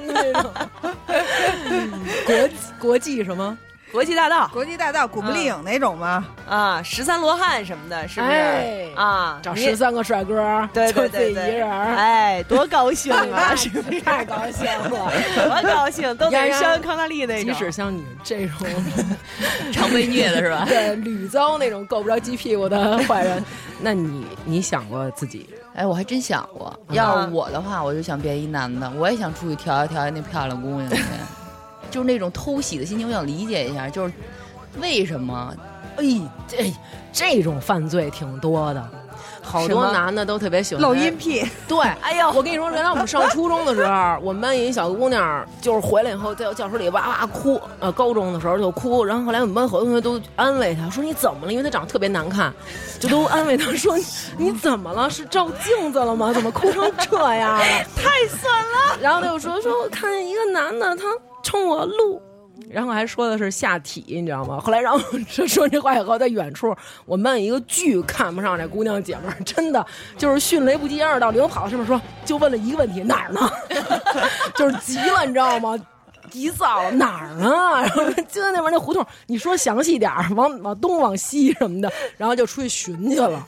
[0.02, 0.52] 那种。
[2.26, 3.58] 国国际什么？
[3.92, 6.26] 国际大道，国际大道，古不丽影那种吗？
[6.48, 8.92] 啊，十三罗汉什么的，是不是？
[8.96, 13.54] 啊，找十三个帅哥，对对对，一人，哎，多高兴啊！
[13.56, 15.12] 是不是太高兴了？
[15.36, 17.54] 多高兴，都得像康纳利那种。
[17.54, 18.56] 即使像你这种
[19.74, 20.64] 常被虐的是吧？
[20.70, 23.44] 对，屡遭那种够不着鸡屁股的坏人，
[23.82, 25.50] 那你你想过自己？
[25.76, 31.02] 哎，我还真想过，要是我的话，我就想变一男的，我也想出去调一调那漂亮姑娘去。
[31.92, 34.14] 就是那种偷袭的心情，我想理解一下，就是
[34.80, 35.54] 为什么？
[35.98, 36.06] 哎，
[36.48, 36.74] 这
[37.12, 38.90] 这种犯罪挺多的，
[39.44, 41.46] 好多 男的都特别喜欢露阴癖。
[41.68, 47.60] 对，哎呦，我跟你说，原来我们上初中的时候，我们班有一小姑娘，就是回来以后在教室里哇哇哭。
[47.80, 51.52] 呃，高中的时候就哭，然后后来我们班好多同学都安慰她，说你怎么了？
[51.52, 52.54] 因为她长得特别难看，
[52.98, 53.98] 就都安慰她说
[54.38, 55.10] 你怎么了？
[55.10, 56.32] 是照镜子了吗？
[56.34, 57.60] 怎么哭成这样？
[57.98, 58.98] 太损了。
[59.02, 61.04] 然后她就说说我看见一个男的，他。
[61.44, 62.22] 冲我录，
[62.70, 64.60] 然后还说的是下体，你知道吗？
[64.60, 66.76] 后来然后 说说这话以后，在远处，
[67.06, 69.86] 我们一个巨看不上这姑娘姐们儿，真的
[70.18, 73.50] 就是迅雷不及掩耳盗铃跑到上面说，就问了一个问题，哪儿呢？
[74.56, 75.78] 就是急了，你知道吗？
[76.30, 77.50] 急躁了，哪儿呢？
[77.82, 83.46] 然后就在那边那胡同，你说详细点儿，往往东往西什么的，然后就出去寻去了。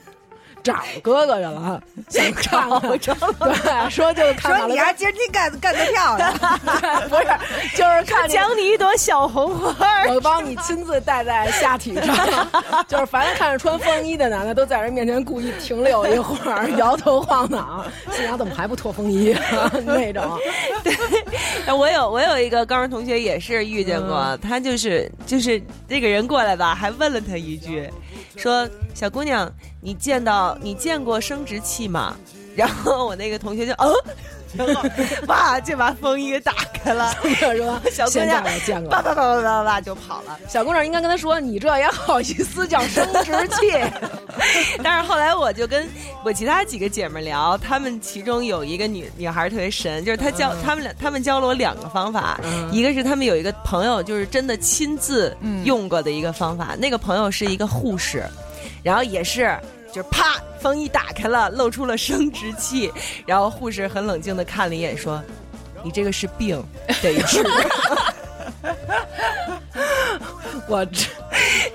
[0.64, 6.34] 找哥哥去了， 想看看，对，说就看说你还今儿你干干得漂亮，
[7.10, 9.76] 不是，就是看奖你一朵小红花，
[10.08, 12.48] 我帮你亲自戴在下体上，
[12.88, 19.36] 就是凡是看着穿风衣的男的，都在人面前故意停留一会儿，摇头晃脑，心想怎么还不脱风衣
[19.86, 20.40] 那种。
[20.84, 20.94] 对，
[21.74, 27.90] 我有我有一个高中同学也是遇见过，他就是就是这个人过来吧，还问了他一句。
[28.36, 32.16] 说小姑娘，你见到你见过生殖器吗？
[32.56, 33.92] 然后我那个同学就嗯，
[35.28, 37.82] 哇就把风衣给打开了，是吧？
[37.92, 40.38] 小姑娘 见过，叭叭叭叭叭叭就跑了。
[40.48, 43.72] 小姑娘应该跟他说：“你这也好意思叫生殖器？
[44.84, 45.88] ”但是后来我就跟
[46.24, 52.40] 我其他几个姐妹聊，她们其中有一个女女孩特别神，就是她教她们俩，她们教了我两个方法，
[52.72, 58.24] 一个是他们有一个朋友就是真的亲自用过的一个方法，那个朋友是一个护士，
[58.84, 59.58] 然后也是
[59.94, 62.92] 就啪风衣打开了，露出了生殖器，
[63.28, 65.24] 然后护士很冷静的看了一眼说
[65.86, 66.66] ：“你这个是病，
[67.00, 67.44] 得治。
[70.68, 71.06] ”我这，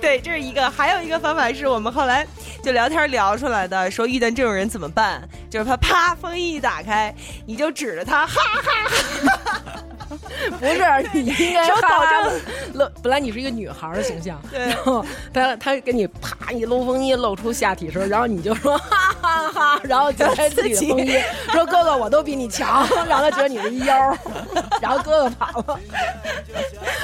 [0.01, 2.27] 对，这是一个，还有一个方法是我们后来
[2.63, 5.23] 就聊天聊出来的，说遇见这种人怎么办？
[5.49, 7.15] 就是他啪风衣一打开，
[7.47, 9.85] 你就指着他，哈哈哈。
[10.59, 12.41] 不是，你应该 保证
[12.75, 12.89] 露。
[13.03, 14.67] 本来你是一个女孩的形象，对。
[14.67, 21.19] 然后他他给你啪一搂风衣，露出下体时，然后你就说哈哈哈，然后解开自己的风衣，
[21.53, 24.17] 说哥哥我都比你强，让他觉得你是一妖，
[24.81, 25.79] 然后哥哥跑了。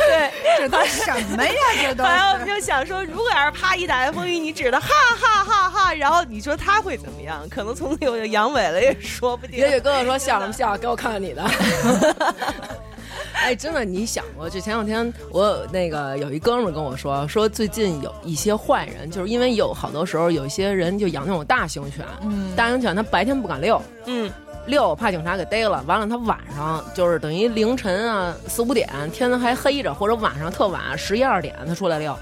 [0.07, 1.53] 对，这都什么呀？
[1.83, 2.05] 这都。
[2.05, 7.47] 后来我们就想说，如果要是啪一打开风衣，你指的哈哈哈哈，然后你说他会怎么样？
[7.51, 9.59] 可能从此有阳痿了也说不定。
[9.59, 10.77] 也许哥哥说笑什么笑？
[10.77, 11.43] 给我看看你的。
[13.35, 14.49] 哎，真的，你想过？
[14.49, 24.31] 就前两天我那个有一哥们跟我说，说最近有一些坏人，就是因为有好多时候有一些人就养那种大型犬，嗯，大型犬它白天不敢遛，嗯，
[24.67, 32.17] 遛怕警察给逮了，完了它晚上就是等于凌晨啊四五点天还黑着，或者晚上特晚十一二点它出来遛，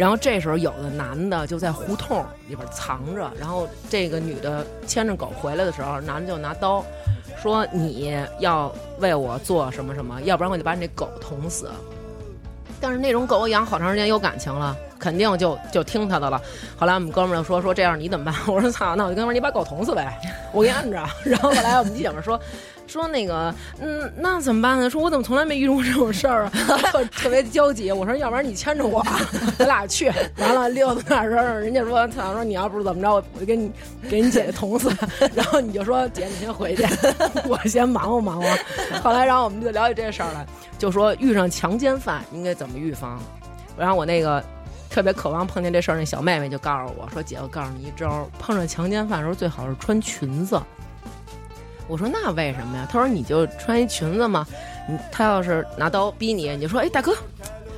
[0.00, 6.82] 然后这时候有的男的就在胡同里边藏着，然后这个女的牵着狗回来的时候，男的就拿刀。
[7.42, 11.70] 说你要为我做什么什么，要不然我就把你这狗捅死。
[12.80, 16.40] 但是那种狗我养好长时间有感情了，肯定就就听他的了。
[16.78, 18.34] 后来我们哥们儿就说说这样你怎么办？
[18.48, 20.18] 我说操，那我就跟他说你把狗捅死呗，
[20.50, 21.06] 我给你按着。
[21.24, 22.40] 然后后来我们姐们说。
[22.90, 24.90] 说那个，嗯，那怎么办呢？
[24.90, 26.52] 说我怎么从来没遇过这种事儿啊？
[27.14, 27.92] 特别焦急。
[27.92, 29.04] 我说，要不然你牵着我，
[29.56, 30.12] 咱俩去。
[30.38, 33.70] 完了溜到那儿时候，人家说，他说你要不是怎么着，我就给你
[34.10, 34.90] 给你姐姐捅死。
[35.34, 36.84] 然后你就说，姐，你先回去，
[37.48, 38.48] 我先忙活忙活。
[39.02, 40.44] 后来，然后我们就聊起这事儿来，
[40.78, 43.20] 就说遇上强奸犯应该怎么预防。
[43.78, 44.42] 然后我那个
[44.90, 50.60] 特别渴望碰见这事儿那小妹妹就告诉我说，姐，我告诉你一招，碰上强奸犯的时候最好是穿裙子。
[51.90, 52.86] 我说那为什么呀？
[52.88, 54.46] 他说你就穿一裙子嘛，
[54.88, 57.12] 你他要是拿刀逼你，你就说哎大哥，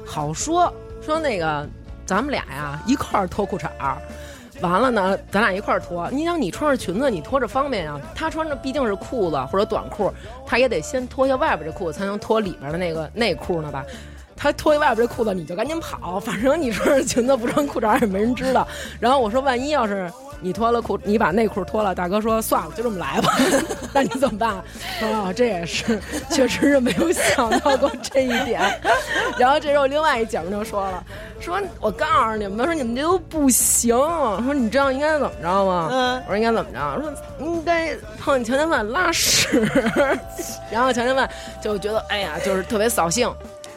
[0.05, 0.71] 好说
[1.01, 1.67] 说那个
[2.05, 3.97] 咱们俩呀一块儿脱裤衩儿，
[4.61, 6.11] 完了呢咱俩一块儿脱。
[6.11, 10.13] 你想你穿着裙子你脱着方便呀，他穿着毕竟是裤子或者短裤，
[10.47, 13.83] 他也得先脱下外边这裤子才能脱里边的那个内裤呢吧？
[14.37, 18.69] 他脱下外边这裤子你就赶紧跑，反正你穿着裙子不穿裤衩也没人知道。
[19.01, 20.13] 然后我说万一要是。
[20.43, 21.95] 你脱了裤，你把内裤脱了。
[21.95, 23.33] 大哥说：“算了，就这么来吧。
[23.95, 24.51] ”那你怎么办？
[25.01, 26.01] 啊，这也是，
[26.31, 28.61] 确实是没有想到过这一点。
[29.39, 31.03] 然后这时候另外一姐们就说了
[31.41, 33.97] ：“说我告诉你们，说你们这都不行。
[34.45, 35.89] 说你知道应该怎么着吗？
[35.91, 37.01] 嗯，我说应该怎么着？
[37.01, 37.13] 说
[37.47, 39.67] 应该碰见强奸犯拉屎。
[40.71, 41.29] 然后强奸犯
[41.61, 43.33] 就觉得哎呀，就是特别扫兴。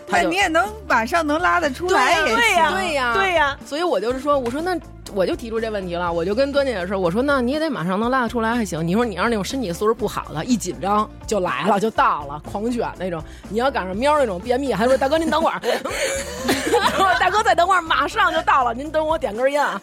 [0.07, 3.57] 那你也能马上能拉得出来，也对呀，对呀，对呀。
[3.65, 4.77] 所以我就是说，我说那。
[5.13, 8.85] 我就提出这问题了，我就跟端姐说：“我说那你也得马上能拉得出来还行。
[8.85, 13.23] 你说你要是那种身体素质不好的，一紧张就来了，就到了，狂卷那种。
[13.47, 15.61] 你要赶上喵那种便秘，还说大哥您等会儿
[17.19, 19.79] 大哥再等会儿，马上就到了，您等我点根烟啊。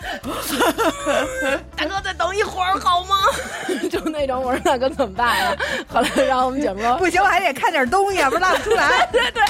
[1.76, 3.16] 大哥再等一会儿好吗？
[3.88, 5.56] 就那种，我说大哥怎么办呀？
[5.88, 9.08] 后来然后我们姐夫说不行，我还得看点东西，要不拉不出来。
[9.12, 9.42] 对对，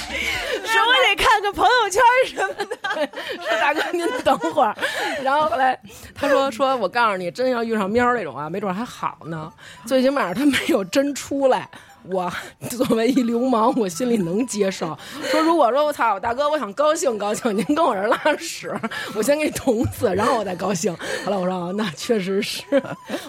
[0.67, 2.77] 说我得看看朋友圈什么的。
[3.49, 4.77] 说大哥您等会儿。”
[5.23, 5.79] 然后后来
[6.15, 9.53] 他说说，我告诉你，真要遇上喵那种啊，没准还好呢。
[9.87, 11.69] 最起码他没有真出来。
[12.05, 12.31] 我
[12.71, 14.97] 作为一流氓，我心里能接受。
[15.31, 18.75] 说如果说我操大哥，我想高兴高兴，您跟我这拉屎，
[19.15, 20.95] 我先给你捅死，然后我再高兴。
[21.25, 22.63] 后来我说那确实是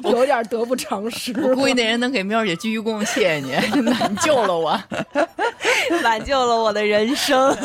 [0.04, 1.34] 有点得不偿失。
[1.42, 4.80] 我估计那人能给喵姐鞠一躬，谢谢你， 你救了我，
[6.04, 7.56] 挽救了我的人生。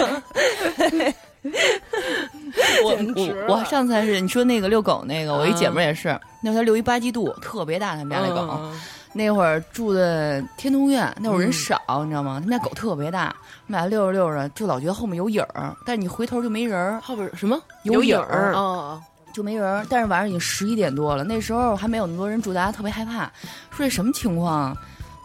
[2.83, 8.61] 我我我上次还是你说那个遛狗那个，我一姐们也是，那天遛一巴基度，特别大，他们家那狗，
[9.13, 12.41] 那会儿住的天通苑，那会儿人少，你知道吗？
[12.41, 13.35] 他们家狗特别大，
[13.67, 19.01] 我们俩遛着遛着就老觉得后面有影儿，但是你回头就没人儿，后边什么有影儿，哦，
[19.33, 19.87] 就没人。
[19.89, 23.25] 但是晚上已经十一点多了，那时候还没有那么多人住，大家特别害怕，
[23.71, 24.77] 说这什么情况？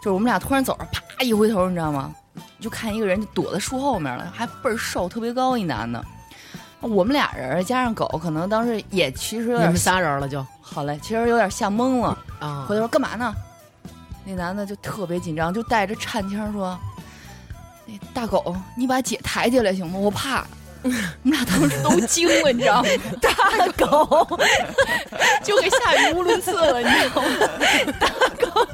[0.02, 2.14] 就是我们俩突然走着，啪一回头，你知道吗？
[2.60, 6.04] 就看一个人就躲在树后面了，还倍儿瘦，特别高一男的。
[6.80, 12.66] 我们俩人加上狗，可能当时也其实有点仨人了就好嘞，其实有点吓懵了啊。
[12.68, 13.34] 回头说干嘛呢？
[14.24, 16.78] 那男的就特别紧张，就带着颤腔说
[17.86, 19.98] ：“那大狗，你把姐抬起来行吗？
[19.98, 20.44] 我怕。
[20.84, 22.88] ”我们俩当时都惊了，你知道吗？
[23.20, 23.32] 大
[23.86, 24.38] 狗
[25.42, 27.28] 就给吓语无伦次了，你知道吗？
[27.98, 28.08] 大
[28.38, 28.66] 狗，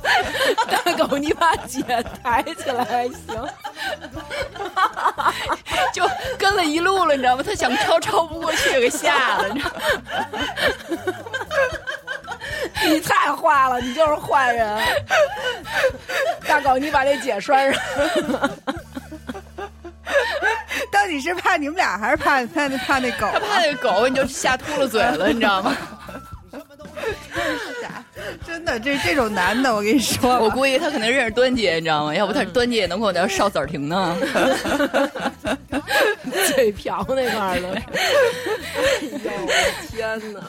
[0.85, 1.81] 大狗，你把姐
[2.21, 3.49] 抬起来还行，
[5.95, 7.45] 就跟了一路了，你知道吗？
[7.47, 9.81] 他想超超不过去，给吓了，你知道吗？
[12.89, 14.83] 你太坏了，你就是坏人。
[16.47, 17.83] 大狗，你把这姐拴上。
[20.91, 23.29] 到底是怕你们俩，还是怕怕那怕那狗？
[23.33, 25.77] 他怕那狗，你就吓秃了嘴了，你知道吗？
[28.47, 32.15] 真的，这这种男的，我跟你说， 我估计他可能认识端姐，你知道吗？
[32.15, 34.17] 要不他端姐也能给我叫少子儿婷呢。
[36.55, 37.73] 嘴瓢那块儿的。
[37.75, 37.83] 哎
[39.25, 39.31] 呦，
[39.91, 40.41] 天哪！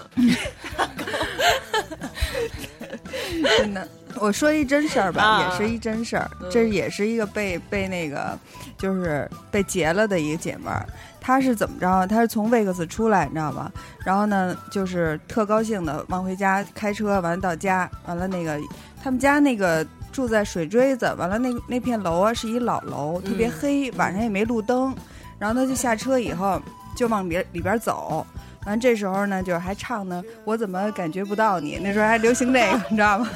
[3.57, 6.29] 真的，我说一真事儿吧，也是一真事儿。
[6.49, 8.37] 这也是一个被被那个，
[8.77, 10.85] 就是被劫了的一个姐们儿。
[11.21, 12.07] 她是怎么着？
[12.07, 13.71] 他是从威克斯出来，你知道吗？
[14.03, 18.59] 然后呢，就是特高兴的往回家开车，完了到家，完了那个
[19.03, 24.93] 他们家那个住在水锥子，完了那那片楼啊是一老楼，特别黑，晚上也没路灯。
[25.37, 26.59] 然后他就下车以后
[26.95, 28.25] 就往里里边走。
[28.65, 31.79] 完这时候呢，就是还唱呢，我怎么感觉不到你？
[31.81, 33.27] 那时候还流行这个，你知道吗？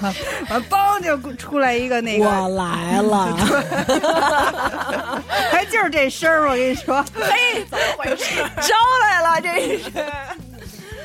[0.50, 3.36] 完，嘣就出来一个那个，我来了，
[5.52, 8.42] 还就是这声儿，我跟你说，嘿，怎么回事？
[8.62, 9.92] 招来了，这是。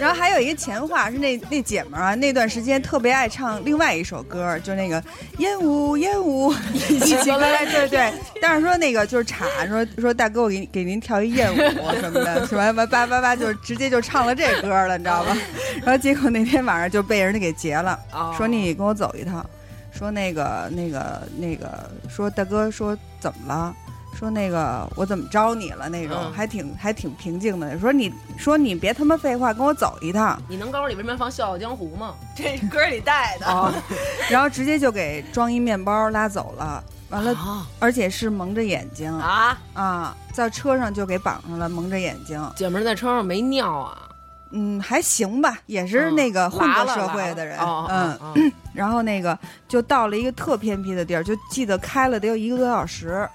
[0.00, 5.02] 然后还有一个前话是那那姐们儿啊，那段时间特别爱唱另外一首歌，就那个
[5.38, 6.52] 烟雾烟雾
[6.88, 8.12] 一起来，对对。
[8.40, 11.58] 但是说那个就是查说说大哥，我给你给您跳一艳舞
[12.00, 12.70] 什么的，是吧？
[12.70, 15.36] 完叭叭叭就直接就唱了这歌了，你知道吧？
[15.84, 17.98] 然后结果那天晚上就被人家给截了，
[18.36, 19.44] 说你跟我走一趟，
[19.92, 23.76] 说那个那个那个说大哥说怎么了？
[24.14, 25.88] 说那个我怎么招你了？
[25.88, 27.78] 那种还挺还挺平静的。
[27.78, 30.40] 说你说你别他妈废话，跟我走一趟。
[30.48, 32.14] 你能告诉我你为什么放《笑傲江湖》吗？
[32.36, 33.72] 这歌里带的。
[34.28, 36.82] 然后直接就给装一面包拉走了。
[37.08, 37.34] 完了，
[37.80, 42.40] 而且是蒙着眼睛啊啊，在车上就给绑上了，蒙着眼睛。
[42.54, 44.06] 姐们在车上没尿啊？
[44.52, 47.58] 嗯，还行吧，也是那个混过社会的人。
[47.58, 48.16] 嗯，
[48.72, 49.36] 然后那个
[49.66, 53.28] 就到了一个特偏僻的地儿，就记得开了得有一个多小时。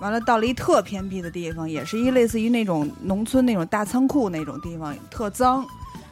[0.00, 5.64] 完了，到了一特偏僻的地方，也是一类似于那种农村那种大仓库那种地方，特脏。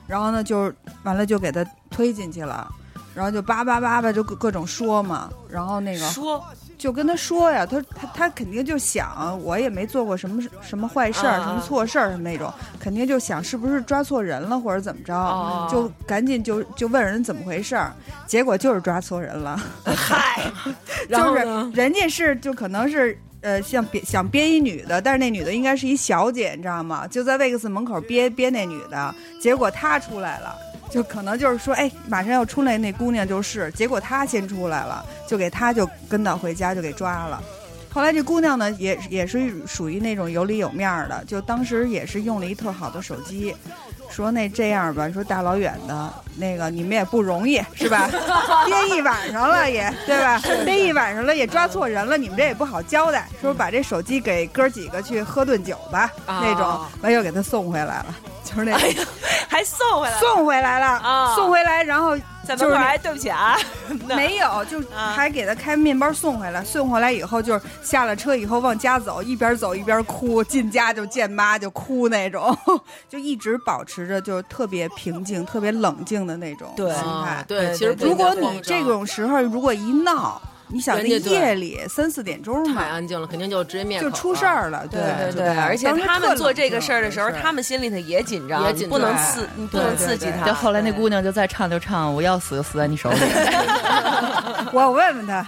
[0.06, 0.72] 然后呢，就
[1.02, 2.68] 完了就给他推进去了，
[3.12, 5.28] 然后就叭叭叭叭就各各种说嘛。
[5.50, 6.44] 然后那个说，
[6.78, 17.92] 就跟他说呀，他他他肯定就想，我也没做过什么什么坏事儿、什么错事儿什么那种，肯定就想是不是抓错人了或者怎么着，就赶紧就就问人怎么回事儿。
[18.28, 20.48] 结果就是抓错人了， 嗨，
[21.10, 23.18] 就是人家是就可能是。
[23.46, 27.06] 呃，像憋想憋一女的，但是那女的应该是一小姐，你知道吗？
[27.06, 30.52] 就在威克斯门口憋憋那女的，结果她出来了，
[30.90, 37.40] 就可能就是说，哎，马上要出来那姑娘就是，结果她先出来了，就给她就跟到回家就给抓了。
[37.88, 43.54] 后来这姑娘呢，也也是属于那种有里有面的，就当时也是用了一特好的手机。
[44.10, 48.08] 说那这样吧，说大老远的，那个你们也不容易是吧？
[48.66, 50.40] 憋一晚上了也对吧？
[50.64, 53.28] 憋一晚上了也抓错人了，你们这也不好交代。
[53.40, 58.06] 说把这手机给哥几个去喝顿酒吧，那种完又给他送回来了，
[58.44, 59.06] 就是那个，
[59.48, 62.16] 还送回来，送回来了啊，送回来，然后。
[62.46, 63.56] 在门口还对不起啊，
[64.08, 64.80] 没有，就
[65.14, 66.62] 还给他开面包送回来。
[66.64, 72.56] 送回来以后，就是下了车以后往家走，一边走一边哭，进家就见妈就哭那种，
[73.08, 76.86] 就一直保持着就特别平静、特别冷静的那种心
[77.24, 77.44] 态。
[77.48, 80.40] 对，其实如果你这种时候如果一闹。
[80.68, 84.84] 你想那夜里三四点钟太安静了，肯定就直接灭就出事儿了。
[84.88, 90.44] 对对对，而且他们做这个事儿的时候，他们心里头也紧张，也不能刺，不能刺激他。
[90.44, 93.16] 就后来那姑娘就再唱就唱，我要死就死在你手里。
[94.72, 95.46] 我问问他，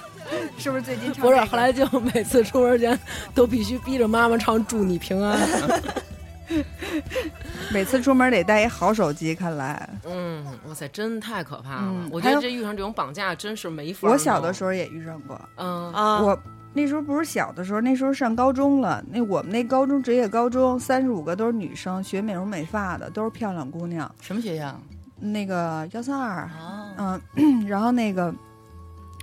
[0.57, 1.41] 是不是最近不是？
[1.47, 2.99] 后来就每次出门前
[3.35, 5.39] 都必须逼着妈妈唱祝你平安。
[7.73, 12.09] 每次出门得带一好手机，看来，嗯，哇塞，真太可怕了！
[12.11, 14.09] 我觉得这遇上这种绑架真是没法。
[14.09, 16.39] 我小的时候也遇上过，嗯啊，我
[16.73, 19.05] 那时候不是小的时候，那时候上高中了。
[19.11, 24.11] 那我们那高中职业高中，三十五个都是女生，学美容美发的，都是漂亮姑娘。
[24.21, 24.81] 什么学校？
[25.21, 26.49] 那个幺三二。
[26.97, 27.21] 嗯，
[27.67, 28.33] 然后那个，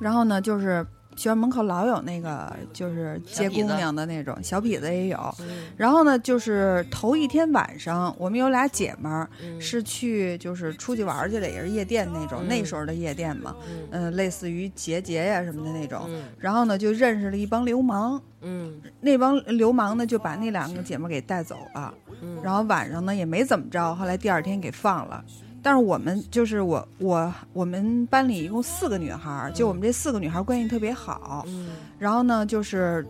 [0.01, 0.85] 然后呢，就是
[1.15, 5.35] 学校门口老有那个就是接姑娘的那种小痞子也有。
[5.77, 13.55] 然后呢，就是头一天晚上，我们有俩姐们儿是去就是出去玩去了，也是夜店那种那时候的夜店嘛，
[13.91, 16.09] 嗯，类似于结节呀什么的那种。
[16.37, 18.21] 然后呢，就认识了一帮流氓。
[18.41, 21.93] 嗯，那帮流氓呢就把那两个姐妹给带走了。
[22.21, 25.23] 嗯，然后晚上呢也没怎么着，后来第二天给放了。
[25.65, 31.43] 但是我们就是我我我们班里一共四个女孩，就我们这四个女孩关系特别好。
[31.47, 33.03] 嗯，然后呢就是，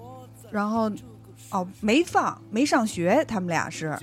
[0.52, 0.90] 然后
[1.50, 3.94] 哦没放没上学，他们俩是，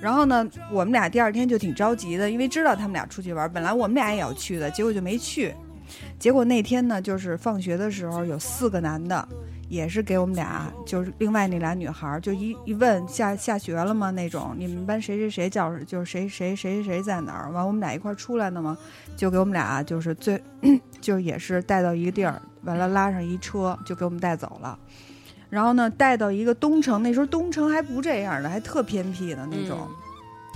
[0.00, 5.52] 然后呢我们俩第二天就挺着急的，因为知道他们俩出去玩，本来我们俩也要去的，结果就没去。
[6.20, 9.28] 结果那天呢就是放学的时候有四个男的。
[9.68, 14.10] 也是给我们俩，就是另外那俩女孩，就一一问下下学了吗？
[14.10, 17.50] 那种你们班谁谁谁叫，就是谁谁谁谁谁在哪儿？
[17.52, 18.76] 完我们俩一块儿出来的吗？
[19.16, 20.42] 就给我们俩就是最，
[21.00, 24.78] 就也是带到一个地儿，完了拉上一车就给我们带走了。
[25.50, 29.86] 然后呢，带到一个东城，那时候东城还不这样的，还特偏僻的那种，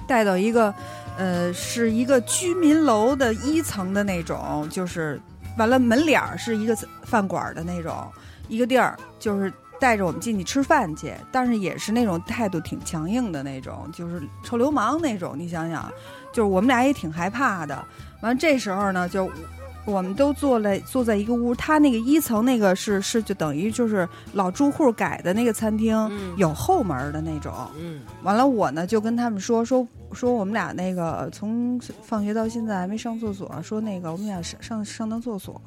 [0.07, 0.75] 带到一个，
[1.19, 5.21] 呃，是一个居民楼的一层的那种，就是
[5.59, 8.11] 完了门脸儿是一个饭馆的那种。
[8.49, 15.35] 一个地儿就是带着我们进去吃饭去，但是也是那种态度挺强硬的那种，就是臭流氓那种。
[15.37, 15.91] 你想想，
[16.33, 17.85] 就是我们俩也挺害怕的。
[18.21, 19.29] 完这时候呢，就
[19.85, 27.53] 我们都坐了坐在一个屋，他那个一层那个是是就等于就是老住户改的那个餐厅，有后门的那种。
[27.77, 35.61] 嗯，完了我呢就跟他们说说说我们俩那个从放学到现在还没上厕所，说那个我们俩上上上趟厕所。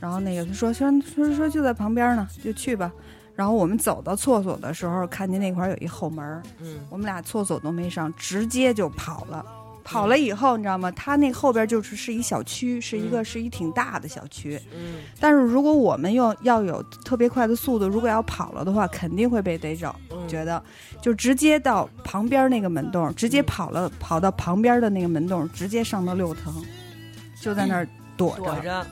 [0.00, 2.90] 然后那个他说说说说就在旁边呢，就去吧。
[3.34, 9.44] 然后我们走到厕所的时候，看见那块有一后门，嗯，我们俩厕所都没上，直接就跑了。
[9.84, 10.90] 跑了以后，你知道吗？
[10.90, 14.60] 他那后边就是是一小区，是一个是一挺大的小区。
[14.76, 14.96] 嗯。
[15.18, 19.94] 但是如果我们用要有特别快的速度，如果要跑了的话，肯定会被逮着。
[20.26, 20.62] 觉得
[21.00, 26.54] 就直接到旁边那个门洞，直接跑了，跑到旁边的那个门洞，直接上到六层，
[27.40, 28.86] 就在那儿躲着。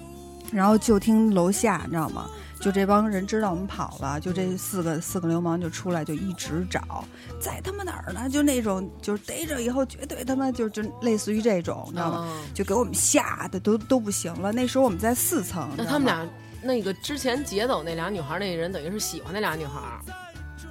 [0.53, 2.30] 然后就听楼下，你知道吗？
[2.59, 7.05] 就这帮人知道我们跑了，就这四个四个流氓就出来，就一直找，
[7.38, 8.30] 在他妈哪儿呢？
[8.30, 12.26] 就那种，就是逮着以后绝对他妈就就类似于这种，你知道吗？
[12.55, 14.53] 就给我们吓得都都不行了。
[14.53, 15.68] 那时候我们在四层。
[15.76, 16.26] 那他们俩
[16.62, 19.80] 那个之前劫走那俩女孩那人，等于是喜欢那俩女孩。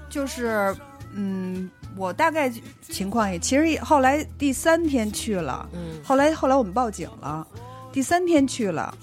[0.10, 0.76] 就是，
[1.14, 2.52] 嗯，我大概
[2.82, 7.46] 情况也，其实后来第三天去了，嗯，后来后来我们报警了，
[7.94, 8.98] 第三天去了。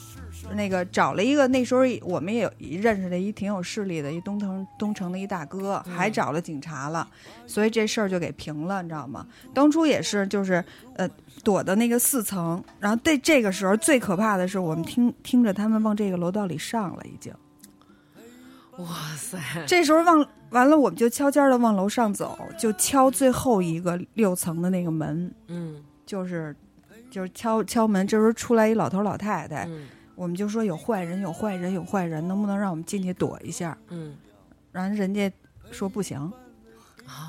[0.55, 7.09] 那个找了一个，那时候我们也认识的一挺有势力的一东城东城的一大哥，还找了警察了，
[7.47, 9.26] 所以这事儿就给平了，你知道吗？
[9.55, 10.62] 当初也是就是
[10.97, 11.09] 呃
[11.43, 17.32] 躲到那个四层，然后在这个时候最可怕的是我们听听着他们往这个楼道里上了，已经。
[18.78, 18.86] 哇
[19.16, 19.38] 塞！
[19.66, 26.57] 这时候往完了，我们就悄悄的往楼上走，就敲最后一个六层的那个门，嗯，就是
[27.11, 29.68] 就是敲敲门，这时候出来一老头老太太。
[30.14, 33.76] 我们就说有坏人，有坏人，有坏人，能不能让我们进去躲一下？
[33.88, 34.16] 嗯，
[34.70, 35.32] 然后人家
[35.70, 36.30] 说不行，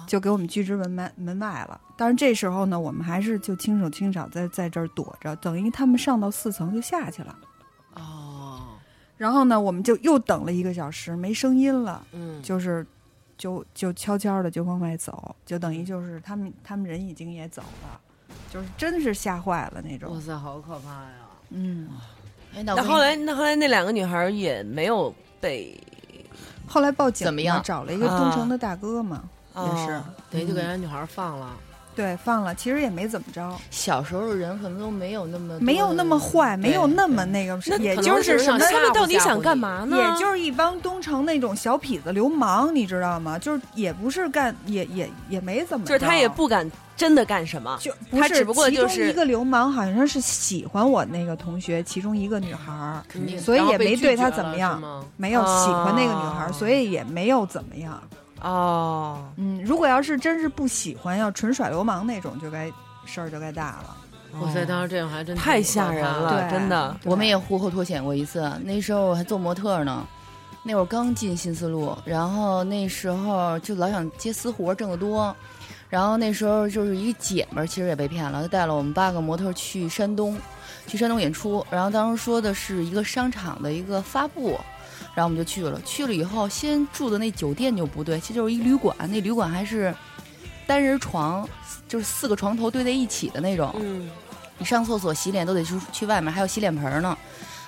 [0.06, 1.80] 就给我们拒之门外门外了。
[1.96, 7.38] 但是这时候呢，我们还是就轻手轻脚在在这儿躲着，等于他们上到四层就下去了。
[7.96, 8.78] 哦，
[9.18, 12.06] 然后呢，我们就又等了一个小时，没声音了。
[12.12, 12.86] 嗯，就是
[13.38, 18.02] 就就悄悄的就往外走，就等于就是他们他们人已经也走了，
[18.52, 20.14] 就是真是吓坏了那种。
[20.14, 21.14] 哇塞，好可怕呀！
[21.50, 21.88] 嗯。
[22.62, 25.80] 那后来，那后来那两个女孩也没有被，
[26.68, 27.62] 后来报警怎么样？
[27.64, 29.24] 找了一个东城的大哥嘛，
[29.56, 31.50] 也是，等于就给人女孩放了。
[31.96, 33.56] 对，放了，其实也没怎么着。
[33.70, 38.58] 小时候的人可能都没有那么没有那么坏，没有那么那个，也就是什么？
[38.58, 39.96] 他们到底想干嘛呢？
[39.96, 43.38] 也就是一帮东城那种小痞子流氓，你知道吗？
[43.38, 53.02] 就是也不是干，也也也没怎么，就是他也不敢真的干什么，就他只不过就是一个流氓，好像是喜欢我那个同学其中一个女孩，
[53.40, 54.82] 所以也没对他怎么样，
[55.18, 58.02] 没有喜欢那个女孩，所以也没有怎么样。
[58.42, 62.72] 哦，嗯，如果要是真是不喜欢，要纯耍流氓那种，就该
[63.06, 63.98] 事儿就该大了。
[64.42, 66.96] 哇塞，当时这样还真太吓人了，真的。
[67.06, 70.06] 我们也呼后脱险过一次，那时候我还做模特呢，
[70.64, 75.36] 那会儿刚进新丝路，然后那时候就老想接私活挣得多，
[75.94, 80.36] 然后那时候就是一姐们儿，其实也被骗了，她带了我们八个模特去山东，
[80.88, 84.60] 去山东演出，然后当时说的是一个商场的一个发布。
[85.14, 89.94] 然后我们就去了，去了以后先住的那酒店就不对，其实就是一旅馆，那旅馆还是
[90.66, 91.48] 单人床，
[91.88, 93.72] 就是四个床头堆在一起的那种。
[93.80, 94.10] 嗯，
[94.58, 97.16] 你上厕所、洗脸都得去去外面，还有洗脸盆呢。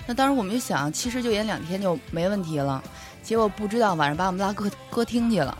[0.08, 2.84] 那当时我们就想，其实就演两天就没问题了。
[3.22, 5.56] 结果不知道晚上把我们拉歌歌厅去了，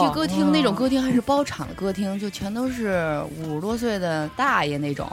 [0.00, 5.08] 去歌厅那种歌厅还是包场的歌厅，就全都是五十多岁的大爷那种，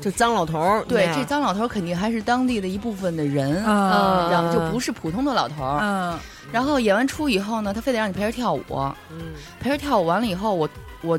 [0.00, 0.84] 就脏老头儿。
[0.86, 5.80] 对，这脏老头儿肯定还是当地的一部分的人，然后就不是普通的老头儿。
[5.82, 6.18] 嗯。
[6.50, 8.62] 然后演完出以后呢，他非得让你陪着跳舞。
[9.10, 9.34] 嗯。
[9.60, 10.68] 陪着跳舞完了以后，我
[11.02, 11.18] 我。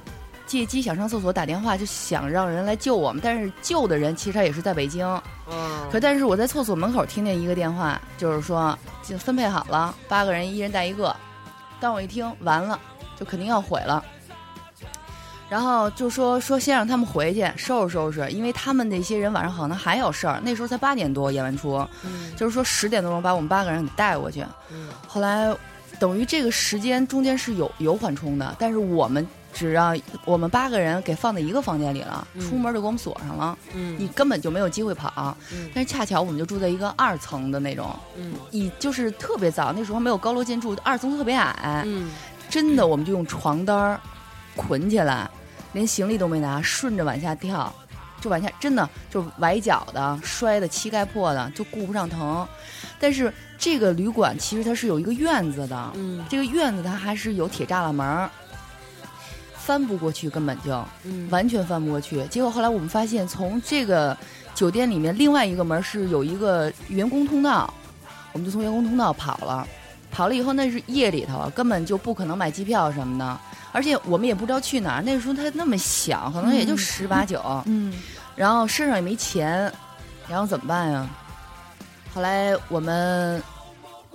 [0.50, 5.06] 借机想上厕所，打电话就想让人来救我们，但是救的人其实他也是在北京。
[5.48, 5.88] 嗯。
[5.92, 11.16] 可但是我在厕所门口听见一个电话，就是说就分配好了，八个人一人带一个。
[11.80, 12.80] 当我一听完了，
[13.18, 14.04] 就肯定要毁了。
[15.50, 20.40] 然后就说说先让他们回去收拾收拾，因为他们那些人晚上可能还有事儿。
[20.44, 21.84] 那时候才八点多演完出，
[22.36, 24.46] 就是说十点多钟把我们八个人给带过去。
[24.72, 24.90] 嗯。
[25.08, 25.52] 后来
[26.00, 29.28] 等于这个时间中间是有有缓冲的，但是我们。
[29.54, 33.58] 只让我们八个人给放在一个房间里了，出门就给我们锁上了。
[33.74, 35.36] 嗯，你根本就没有机会跑。
[35.52, 41.84] 嗯，但是恰巧我们就住在一个二层的那种，嗯，你就是特别早，那时候没有高楼建筑，二层特别矮。
[41.86, 42.10] 嗯，
[42.50, 44.00] 真的，我们就用床单儿
[44.56, 45.30] 捆起来，
[45.74, 47.74] 连行李都没拿，顺着往下跳，
[48.22, 52.48] 就往下，真的就崴脚的、摔的、膝盖破的，就顾不上疼。
[53.00, 58.30] 但是这个旅馆其实它是有一个院子的，嗯，这个院子它还是有铁栅栏门儿。
[59.60, 60.84] 翻不过去，根本就
[61.30, 62.24] 完全翻不过去。
[62.28, 64.18] 结果后来我们发现，从这个
[64.56, 67.72] 酒店里面另外一个门是有一个员工通道，
[68.32, 69.68] 我们就从员工通道跑了。
[70.12, 73.40] 跑了以后，那是夜里头，根本就不可能买机票什么的，
[73.72, 75.04] 而且我们也不知道去哪儿。
[75.04, 77.94] 那时候他那么小，可能也就十八九，嗯，
[78.36, 79.72] 然后身上也没钱，
[80.28, 81.08] 然后怎么办呀？
[82.12, 83.40] 后来我们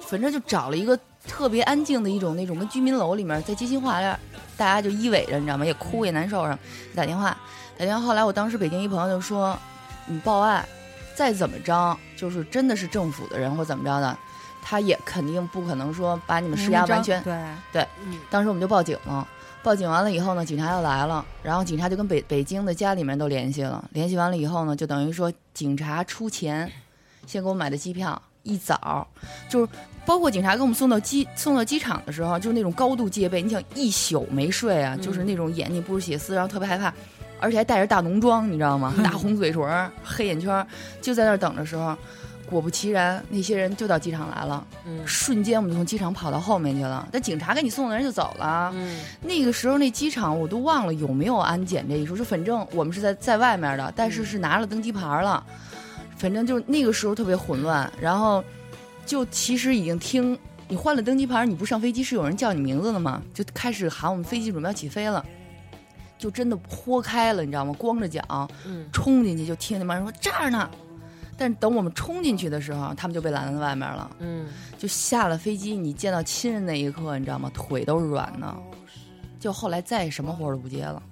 [0.00, 4.18] 反正就找了一个特别安静的一种那种跟居民楼里面，在街心化那
[4.56, 5.64] 大家就依偎着，你知道吗？
[5.64, 6.58] 也哭也难受上，
[6.94, 7.36] 打电话，
[7.76, 8.00] 打电话。
[8.00, 9.58] 后来我当时北京一朋友就说
[10.06, 10.64] ：“你报案，
[11.14, 14.16] 再怎么着，就是真的是政府的人或怎么着的，
[14.62, 17.36] 他也肯定不可能说把你们施压完全。”对
[17.72, 17.86] 对，
[18.30, 19.26] 当时我们就报警了。
[19.62, 23.82] 报警完了以后呢，警察又来了，然后警察就跟北北京的家里面都联系了。
[23.92, 26.70] 联系完了以后呢，就等于说警察出钱，
[27.26, 29.08] 先给我买的机票，一早
[29.48, 29.68] 就是。
[30.06, 33.40] 包括警察给我们送到机送到机场的时候，就是那种高度戒备。
[33.40, 36.92] 你想一宿没睡啊，就是那种眼睛不是血丝，然后特别害怕，
[37.40, 38.92] 而且还带着大浓妆，你知道吗？
[39.02, 40.66] 大红嘴唇、黑眼圈，
[41.00, 41.96] 就在那儿等着时候，
[42.46, 44.66] 果不其然，那些人就到机场来了。
[44.84, 47.08] 嗯，瞬间我们就从机场跑到后面去了。
[47.10, 48.70] 但警察给你送的人就走了。
[48.74, 55.42] 嗯，那个时候那机场我都忘了有没有安检这一说，就反正我们是在在外面的，但是是拿了登机牌了。
[56.16, 58.44] 反正就那个时候特别混乱，然后。
[59.06, 60.38] 就其实已经听
[60.68, 63.22] 你换了登机牌，你不上飞机是有人叫你名字的吗？
[63.32, 65.24] 就开始喊我们飞机准备要起飞了，
[66.18, 67.74] 就真的豁开了，你知道吗？
[67.78, 70.70] 光着脚，嗯冲进去就听那帮人说这儿呢。
[71.36, 74.08] 但是等我们冲进去的时候，他们就被拦在外面了。
[74.20, 74.46] 嗯，
[74.78, 77.50] 就下了飞机，你见到亲人那一刻，你知道吗？
[77.52, 78.56] 腿都是软的。
[79.40, 81.02] 就后来再什么活都不接了。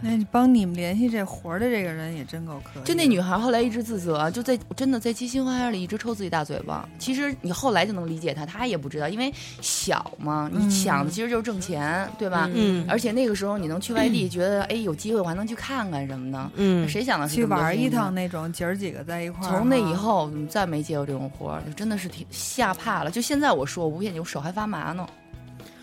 [0.00, 2.84] 那你帮你们联系这活的这个人也真够可以。
[2.84, 6.88] 就那女孩后来一直自责，就在真的在七星花园里一直抽自己大嘴巴。
[6.98, 12.48] 其实你后来就能理解她，她也不知道，因为小嘛，你想的其实就是挣钱，对吧？
[12.54, 12.86] 嗯。
[12.88, 16.50] 而且那个时候你能去外地，觉得哎有机会我还能去看看什么的。
[16.56, 16.88] 嗯。
[16.88, 19.50] 谁想的去玩一趟那种，姐儿几个在一块儿。
[19.50, 23.10] 从那以后再没接过这种活，就真的是挺吓怕了。
[23.10, 25.06] 就现在我说我不骗你，我手还发麻呢。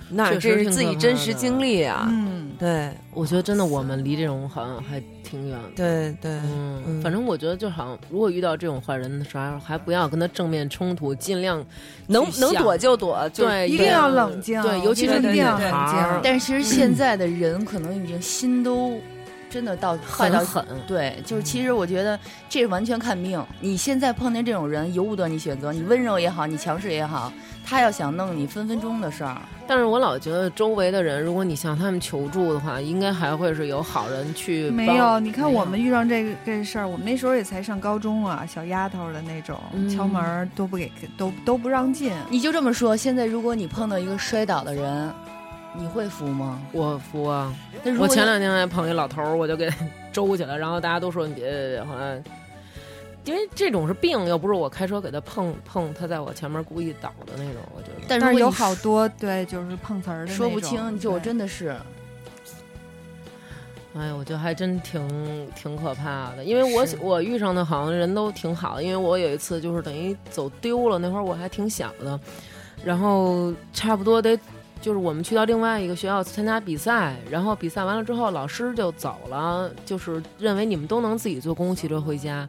[0.09, 2.07] 那这是自己真实经历啊！
[2.09, 5.57] 嗯，对，我觉得真的我们离这种好像还挺远。
[5.75, 11.65] 对对，嗯，反正我觉得就好像如果遇到这种坏人的时候，还不要跟他正面冲突，尽量
[12.07, 16.21] 能能躲就躲，对，一定要冷静，对，尤其是一定要冷静。
[16.23, 18.93] 但是其实现在的人可能已经心都。
[19.49, 22.19] 真的到坏到狠，对，就是其实我觉得
[22.49, 23.43] 这完全看命。
[23.59, 27.31] 你现在碰见这种人，由不得你选择，你温柔也好，你强势也好，
[27.65, 29.37] 他要想弄你，分分钟的事儿。
[29.65, 34.69] 但是我老觉得周围的人，如果你向他们求助的话，应该还会是有好人去。
[34.69, 39.57] 没有，你看我们遇上这个这事儿，我们那时候也才上高中啊，小丫头的那种，
[39.89, 42.11] 敲门都不给，都都不让进。
[42.29, 45.13] 你就这么说，现在如果你碰到一个摔倒的人。
[45.77, 46.59] 你会扶吗？
[46.71, 47.53] 我扶啊！
[47.99, 49.69] 我前两天还碰一老头儿，我就给
[50.11, 52.23] 周起来，然后大家都说你别别别，好像
[53.25, 58.05] 因为这种是病，又不是我开车给他碰碰，他在我前面故意倒的那种，我觉得。
[58.07, 61.75] 但是有好多对，就是碰瓷儿的，说不清，就真的是。
[63.95, 72.19] 哎呀，我觉得还真挺挺可怕的，因为我我遇上的好像人都挺好的，因为我有一次就是等于走丢了，那会儿我还挺小的，
[72.83, 74.39] 然后差不多得。
[74.81, 82.47] 就是我们去到另外一个学校参加比赛，然后比赛完了之后，老师就走了，就是认为你们都能自己坐公共汽车回家。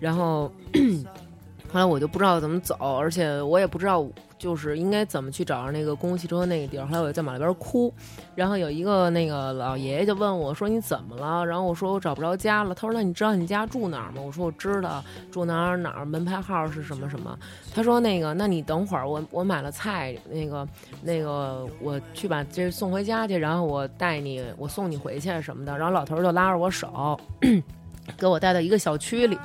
[0.00, 0.52] 然后
[1.70, 4.06] 后来我就不知道怎么走，而且我也不知道。
[4.38, 6.86] 就是应该怎么去找着那个公共汽车那个地儿？
[6.86, 7.92] 后来我就在马路边哭，
[8.36, 15.02] 然后有一个那个老爷爷就问我说：“你怎么了？”然后我说：“我找不着家了。”他说：“那你知道你家住哪儿吗？”我说：“我知道，
[15.32, 17.36] 住哪儿哪儿，门牌号是什么什么。”
[17.74, 20.64] 他说：“那个，那你等会儿，我我买了菜，那个
[21.02, 27.18] 那个，我去把这送回家去，然后我带你，我送你回去什么的。”然后老头就拉着我手，
[28.16, 29.36] 给我带到一个小区里。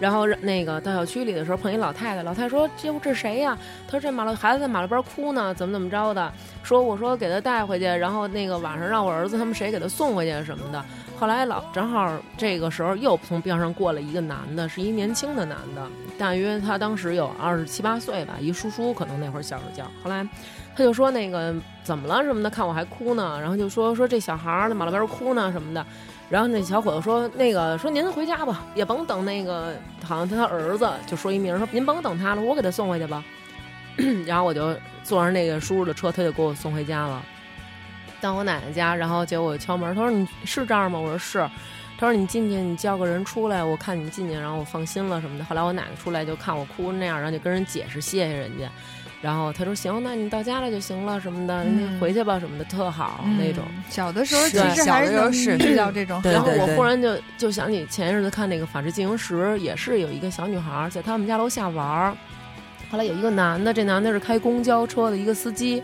[0.00, 6.32] 然后那个到小区里的时候碰一老太太，老太太说：“这这谁呀？”他说：“这马路孩子在马路边哭呢，怎么怎么着的？”
[6.62, 10.84] 说：“我说给他带回去，然后那个晚上让我儿子他们谁给他送回去什么的。”
[11.18, 15.84] 后来老正好这个时候又从边上过来一个男的，是一年轻的男的，
[16.16, 19.84] 大约他当时有二十七八岁吧，一叔叔可能那会儿小时候叫。
[20.04, 20.24] 后来
[20.76, 22.48] 他就说：“那个怎么了什么的？
[22.48, 25.84] 看我还哭呢。”然后就说：“说这小孩在马路边哭呢什么的。”
[26.30, 29.74] 然后那小伙子说：“那个说您回家吧，也甭等那个，
[30.04, 33.24] 好像他儿子就说一名说您甭等他了，我给他送回去吧。
[34.26, 37.22] ”然后我就坐上那个叔叔的车，他就给我送回家了。
[38.20, 41.38] 到我奶奶家，然后结果敲门，他说：“你是这儿吗？”我说：“是。”
[41.98, 48.70] 他说：“你进去，你叫个人出来，我看你进去，然后我放心了什么的。”后来我奶奶出来就看我哭那样，然后就跟人解释谢谢人家。
[49.20, 53.64] 然后他说行，那你到家了就行了什么的，你回去吧什么的，特好那种。
[53.90, 56.20] 小的时候其实还是遇到这种。
[56.22, 62.16] 然后我忽然就就想起前一阵子看那个《法制进行时》，也是有一个小女孩在他们家楼下玩儿，
[62.90, 65.82] 后来有一个男的，这男的是开公交车的一个司机，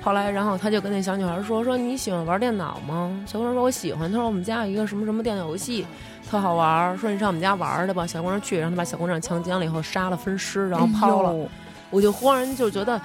[0.00, 3.10] 后来然后他就跟那小女孩说说你喜欢玩电脑吗？
[3.26, 5.84] 小姑娘说我喜欢，他说我们家有一个什么什么电脑游戏
[6.30, 8.06] 特好玩儿，说你上我们家玩儿去吧。
[8.06, 11.48] 小姑娘去，然后他把小姑娘强奸了以后杀了分尸，然后抛了。
[11.90, 13.00] 我就忽然就觉得，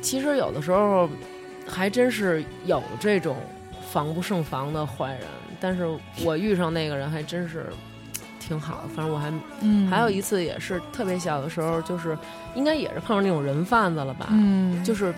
[0.00, 1.08] 其实有的时候
[1.66, 3.36] 还真是有这种
[3.90, 5.22] 防不胜防的坏人。
[5.60, 5.86] 但是
[6.24, 7.66] 我遇上那个人还真是
[8.40, 8.88] 挺好的。
[8.88, 9.32] 反正我还
[9.88, 12.18] 还有一次也是特别小的时候，就是
[12.56, 14.26] 应该也是碰上那种人贩子了吧？
[14.30, 15.14] 嗯，就是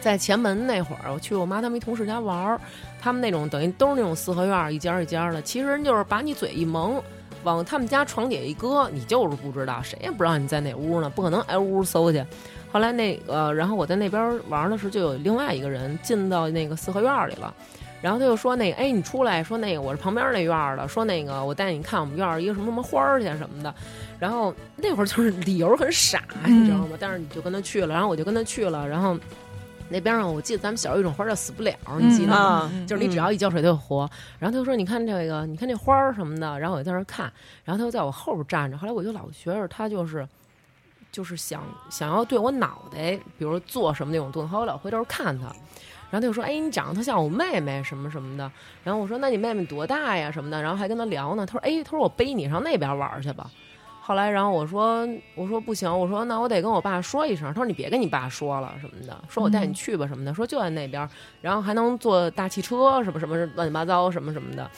[0.00, 2.60] 在前门那会儿，我去我妈他们一同事家玩儿，
[3.00, 5.40] 他们那种等于都是那种四合院，一家一家的。
[5.40, 7.02] 其实人就是把你嘴一蒙。
[7.44, 12.24] 往他们家床底下一搁，你就是不知道，谁也不知道你在哪屋呢，不可能挨屋搜去。
[12.70, 17.52] 后来那个，然后我在那边玩的时候，就有另外一个人进到那个四合院里了，
[18.00, 23.74] 然后他就说：“那个，哎，你出来，说那个我是旁边那院的，说那个我带你看我们院一个什么什么花儿去什么的。”
[24.18, 26.96] 然后那会儿就是理由很傻，你知道吗？
[26.98, 29.16] 但是你就跟他去了，然后我就跟他去了，然后。
[29.92, 32.68] 那边上，我记得咱们小时候有一种花叫死不了，你记得吗？
[32.86, 34.08] 就是你只要一浇水，它就活。
[34.38, 37.30] 然后他就说：“你看这个，你看这花儿什么的。”然后我就在那看，
[37.62, 38.76] 然后他就在我后边站着。
[38.76, 40.26] 后来我就老觉着他就是，
[41.12, 44.48] 就是想想要对我脑袋，比如做什么那种动作。
[44.48, 45.44] 后来我老回头看他，
[46.10, 48.50] 然后他就说：“哎，你长得特像我妹妹什么什么的。”
[48.82, 50.30] 然后我说：“那你妹妹多大呀？
[50.30, 51.44] 什么的？”然后还跟他聊呢。
[51.44, 53.50] 他说：“哎，他说我背你上那边玩去吧。”
[54.04, 57.46] 后来，然后我说，我说不行，我说那我得跟我爸说一声。
[57.46, 61.08] 他说你别跟你爸说了什么的，说我带你去吧什么的，说就在那边，
[61.40, 64.68] 然后还能坐大汽车什么什么乱七八糟什么什么的。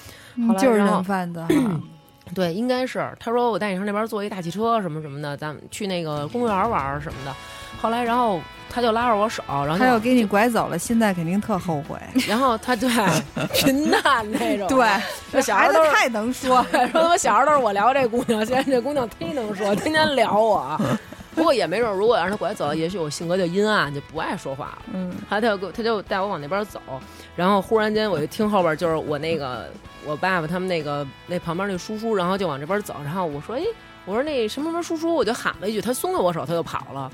[0.47, 1.43] 后来，就是人贩子。
[2.35, 7.35] 对，应该是他说我带你上那边坐一大汽车什么什么的，咱们去那个公园玩什么的。
[7.81, 8.41] 后来，然后。
[8.69, 11.99] 他就拉着我手，然后他要给你拐走了，现在肯定特后悔。
[12.29, 12.89] 然后他对
[13.55, 14.01] 群难
[14.31, 14.87] 那种，对，
[15.33, 20.79] 这小孩子太能说， 说他妈小孩都是我聊这姑娘，现在这姑娘忒能说，天天聊我。
[21.35, 24.79] 不过也没准，如果让他拐走了，也许我性格就阴暗，就不爱说话了。
[24.93, 26.81] 嗯，他他就他就带我往那边走，
[27.35, 29.69] 然后忽然间我就听后边就是我那个
[30.07, 33.63] 我爸爸他们那个那旁边那叔叔，然后就往这边走，然后我说哎，
[34.05, 37.11] 我说那什么什么叔叔，我就喊了一句，他松了我手，他就跑了。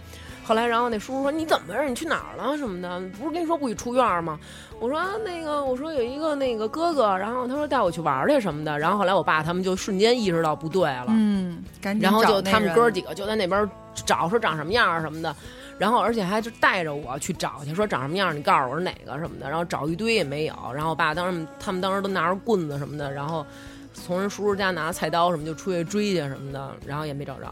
[0.50, 1.88] 后来，然后那叔叔说：“你怎么回事？
[1.88, 2.58] 你去哪儿了？
[2.58, 3.00] 什么的？
[3.20, 4.36] 不是跟你说不许出院吗？”
[4.80, 11.62] 我说：“那个，我说有一个那个哥哥，然后他说带我去玩去什么的。”然后后来我爸他们就瞬间意识到不对了，嗯，
[12.00, 15.32] 然后就他们哥几个就在那边找说长什么样什么的，
[15.78, 20.54] 然后而且还就带着我去找去，说长什么样，你告诉我是哪个什么的，然后找一堆也没有。
[20.74, 23.46] 然后我爸当时他们当时都拿着棍子什么的，然后
[23.94, 27.46] 从人叔叔家拿菜刀什么就出去追去什么的，然后也没找着。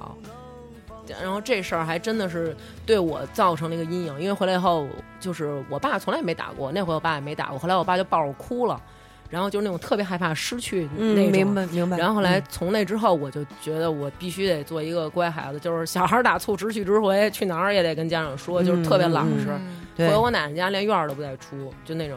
[1.23, 4.87] 然后这事儿还真的是对我造成了一个阴影，因为回来以后，
[5.21, 7.59] 就是我爸从来也没打过，那回我爸也没打过。
[7.59, 8.81] 后来我爸就抱着我哭了，
[9.29, 11.33] 然后就是那种特别害怕失去那种。
[11.33, 11.97] 明白明白。
[11.97, 19.49] 然后后来从那之后，我就觉得我必须得做一个乖孩子，就是小孩打醋直去直回，去哪儿也得跟家长说，就是特别老实。
[19.97, 22.17] 回我奶奶家连院儿都不带出，就那种。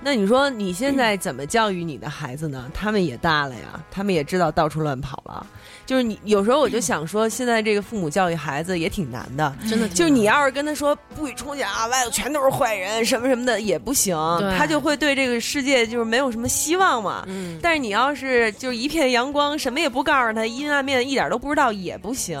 [0.00, 2.70] 那你说你现在怎么教育你的孩子呢？
[2.74, 5.46] 他们也大了呀，他们也知道到处乱跑了。
[5.86, 9.88] 就是你有时候我就想说， 现在这个父母教育孩子也挺难的，真的。
[9.88, 14.16] 就是你要是跟他说不许出去啊，外头全都是坏人，什么什么的也不行，
[14.56, 17.24] 他就会对这个世界就是没有什么希望嘛。
[17.26, 17.58] 嗯。
[17.62, 22.38] 但是你要是就是一片阳光，什么也不告诉他，阴暗面一点都不知道也不行，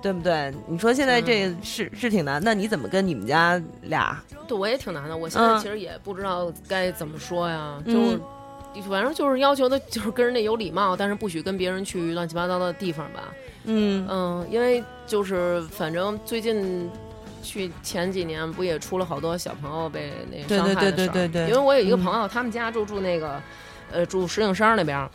[0.00, 0.52] 对不对？
[0.68, 4.22] 你说现在这是是挺难，那你怎么跟你们家俩？
[4.46, 5.16] 对，我也挺难的。
[5.16, 8.18] 我现在其实也不知道该怎么说呀，就。
[8.82, 13.22] 反正就是要求的，就是跟人家有礼貌，但是不许跟别人去乱七八糟的地方吧。
[13.66, 16.90] 嗯嗯，因为就是反正最近
[17.42, 21.48] 去前几年不也出了好多小朋友被那伤害的事儿。
[21.48, 23.40] 因为我有一个朋友，他们家就住那个
[23.90, 25.08] 呃住石景山那边，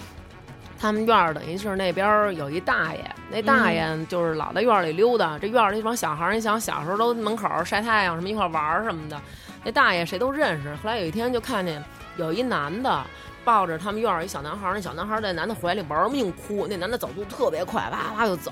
[0.80, 5.38] 他们院儿等于是那边有一大爷，那大爷就是老在院里溜达。
[5.38, 9.22] 这院里那帮小孩儿，你想小时候都门口晒太阳什么一块玩儿什么的，
[9.64, 10.70] 那大爷谁都认识。
[10.78, 11.84] 后来有一天就看见
[12.18, 13.06] 有一男的。
[13.44, 18.52] 抱着他们院儿一小男孩儿，那小男孩儿在男的怀里玩命哭，那男的走路特别快，哇哇就走。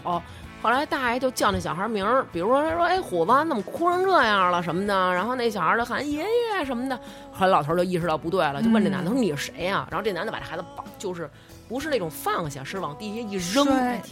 [0.60, 7.00] 后来大爷就叫那小孩名儿，比如说他说哎虎子怎么哭成这样了什么的，然后那小孩就喊爷爷什么的。
[7.32, 9.88] 后来老头就意识到不对了，就问这男的说你是谁呀？
[9.92, 11.30] 然后这男的把这孩子抱，就是
[11.70, 13.66] 不是那种放下，是往地下一扔，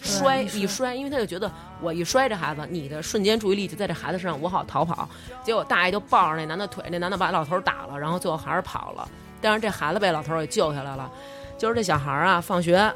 [0.04, 1.52] 摔一摔，因为他就觉得
[1.82, 5.10] 我一摔这孩子，你的瞬间注意力就在这孩子身上，我好逃跑。
[5.44, 9.10] 结果大爷就抱着那男的腿，那男的把老头打了，然后最后还是跑了。
[9.46, 11.08] 但是这孩子被老头儿给救下来了，
[11.56, 12.92] 就是这小孩儿啊，放学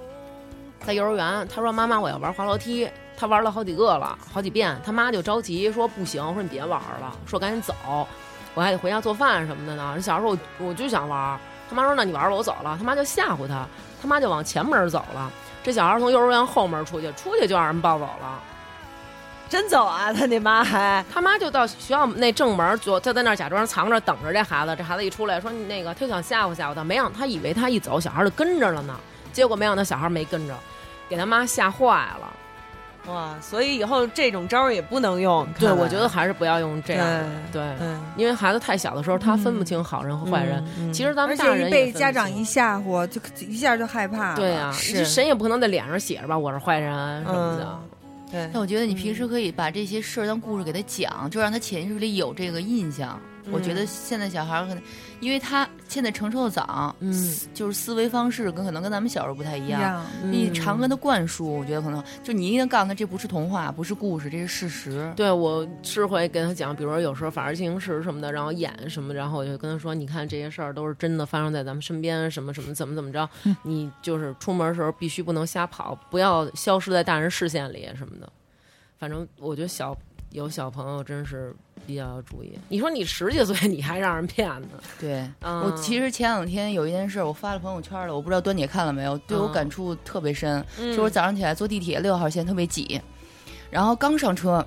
[0.83, 4.75] 在幼儿园，他说：“妈妈，我要玩滑楼梯。”他玩了好几个了，好几遍。
[4.83, 7.75] 他妈就着急说：“不行，说你别玩了，说赶紧走，
[8.55, 11.39] 我还得回家做饭什么的呢。”这小孩说：“我我就想玩。”
[11.69, 13.67] 他妈说：“那你玩吧，我走了。”他妈就吓唬他，
[14.01, 15.31] 他妈就往前门走了。
[15.61, 18.39] 这小孩从幼儿园后门出去，出去就让人抱走了。
[19.49, 20.13] 真走啊！
[20.13, 24.75] 他那妈还，他妈就到学校那正门，就就在那儿假装藏着等着这孩子。
[24.75, 28.95] 这孩子一出来，说那个他想吓唬吓唬他，没让他以为他一走，小孩就跟着了呢。
[29.33, 30.55] 结果没想到小孩没跟着，
[31.09, 32.31] 给他妈吓坏了。
[33.07, 33.33] 哇！
[33.41, 35.47] 所以以后这种招也不能用。
[35.57, 37.07] 对，我觉得还是不要用这样。
[37.51, 37.63] 对，
[38.15, 40.93] 因为孩子太小的时候，他分不清好人和坏人。
[40.93, 44.35] 其实咱们大人被家长一吓唬，就一下就害怕。
[44.35, 47.79] 对呀，谁也不可能在脸上写着吧，我是坏人什么的。
[48.31, 53.19] 对，那我觉得你平时可以把这些事儿当故事给他讲，就让他潜意识里有这个印象。
[53.51, 54.83] 我觉得现在小孩儿可能。
[55.19, 57.11] 因为他现在承受的早，嗯，
[57.53, 60.01] 就是思维方式跟可能跟咱们小时候不太一样。
[60.23, 65.11] 你常跟他灌输，我觉得可能就你一定告诉他这不是童话，不是故事，这是事实。
[65.17, 73.29] 对，我是会跟他讲，比如说有时候《法制进行时》什么的，然后演什么，然后我就跟他说：“你看这些事儿都是真的发生在咱们身边，什么什么怎么怎么着，
[73.63, 78.31] 你就是出门的时候必须不能瞎跑，不要消失在大人视线里什么的。
[78.97, 79.93] 反正我觉得小
[80.31, 81.55] 有小朋友真是。”
[81.87, 82.51] 比较要注意。
[82.67, 84.67] 你说你十几岁， 你还让人骗呢？
[84.99, 90.63] 对，我其实前两天有一件事，我发了朋友圈了，我不知道端姐看了没有，对我感触特别深。
[90.95, 93.01] 就我早上起来坐地铁六号线特别挤，
[93.71, 94.63] 然后刚上车，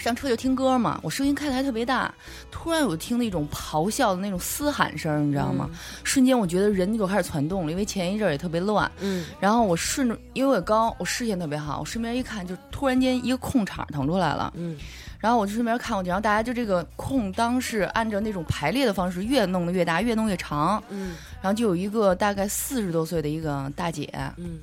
[0.00, 2.12] 上车就听歌嘛，我声音开的还特别大，
[2.50, 5.68] 突然我听那种咆哮的那种嘶喊声，你知道吗？
[6.02, 8.90] 瞬间我觉得人就开始攒动了，因为前一阵也特别乱。
[9.00, 14.52] 嗯，然后我顺着，因为我高，我视线特别好，我身边一看，就突然间一个空场腾出来了。
[14.56, 14.76] 嗯。
[15.18, 20.82] 然后我就顺便看过去，然后大家就这个空当是按照那种排列的方式，越弄得越大，越弄越长。
[20.88, 24.60] 嗯，然后就有一个大概四十多岁的一个大姐，嗯，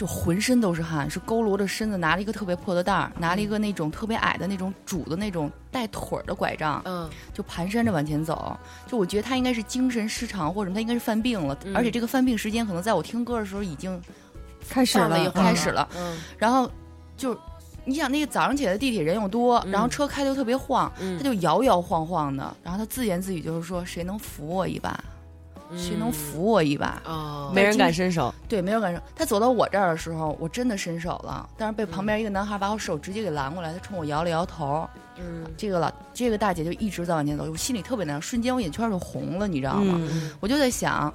[0.00, 8.58] 就浑身都是汗，是佝偻着身子，拿了一个特别破的袋儿，拿了一个那种特别矮的那种拄的那种带腿儿的拐杖，嗯，就蹒跚着往前走。
[8.86, 14.00] 就我觉得他应该是精神失常，或者他应该是犯病了，而且这个犯病时间可能在我听歌的时候已经
[14.70, 15.86] 开始了，开始了。
[15.94, 16.70] 嗯，然后
[17.14, 17.38] 就。
[17.86, 25.02] 你想那个早上起来地铁人又多，然后车开的又特别晃，他就摇摇晃晃的，然后他自言自语就是说：“谁能扶我一把？
[25.76, 28.34] 谁能扶我一把？”哦，没人敢伸手。
[28.48, 29.02] 对，没人敢伸。
[29.14, 34.88] 他走到我这儿的时候，我真的伸手了，但是被旁边一个男孩把我手直接给拦过来，他冲我摇了摇头。
[35.18, 40.00] 嗯，这个老这个大姐就一直在往前走，我心里特别难受，瞬间我眼圈就红了，你知道吗？
[40.40, 41.12] 我就在想，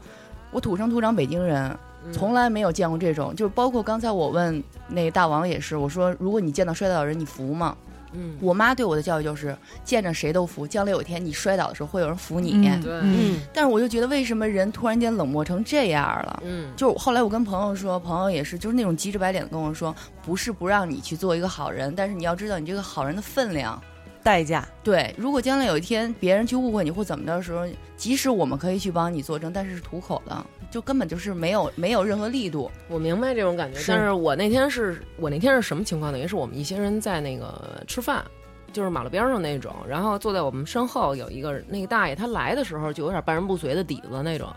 [0.52, 1.76] 我土生土长北京人。
[2.14, 7.76] 从来没有见过这种，就是包括刚才我问那大王也是，我说如果你见到摔倒的人，你扶吗？
[8.14, 12.52] 嗯，我妈对我的教育就是见着谁都扶，将来有一天你摔倒的时候会有人扶你。
[12.82, 13.40] 对，嗯。
[13.54, 16.44] 但是我就觉得为什么人突然间冷漠成这样了？
[16.46, 23.82] 嗯，就后来我跟朋友说，朋友也是，就是那种急着白脸的跟我说，不是不让你去做一个好人，但是你要知道你这个好人的分量。
[24.26, 27.64] 代价对，如果将来有一天别人去误会你或怎么的时候，
[27.96, 32.72] 即使我们可以去帮你作证，但是是徒口的，就根本就是没有没有任何力度。
[32.88, 36.18] 我明白这种感觉，但是我那天是我那天是什么情况呢？
[36.18, 38.26] 也是我们一些人在那个吃饭，
[38.74, 44.50] 就是马路边上那种，然后坐在我们身后有一个那个大爷，他来的时候就有点半人不遂的底子那种。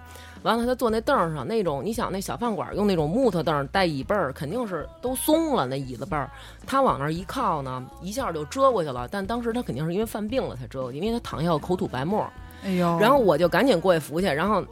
[0.42, 6.30] 完了，他坐那凳上，那种你想那小饭馆用那种木头凳带椅背儿，肯定是都松了那椅子背儿。
[6.66, 9.08] 他往那一靠呢，一下就遮过去了。
[9.10, 12.26] 但当时他肯定是因为犯病了才遮过去，因为他躺下有口吐白沫。
[12.64, 12.98] 哎呦！
[12.98, 14.64] 然后我就赶紧过去扶去，然后。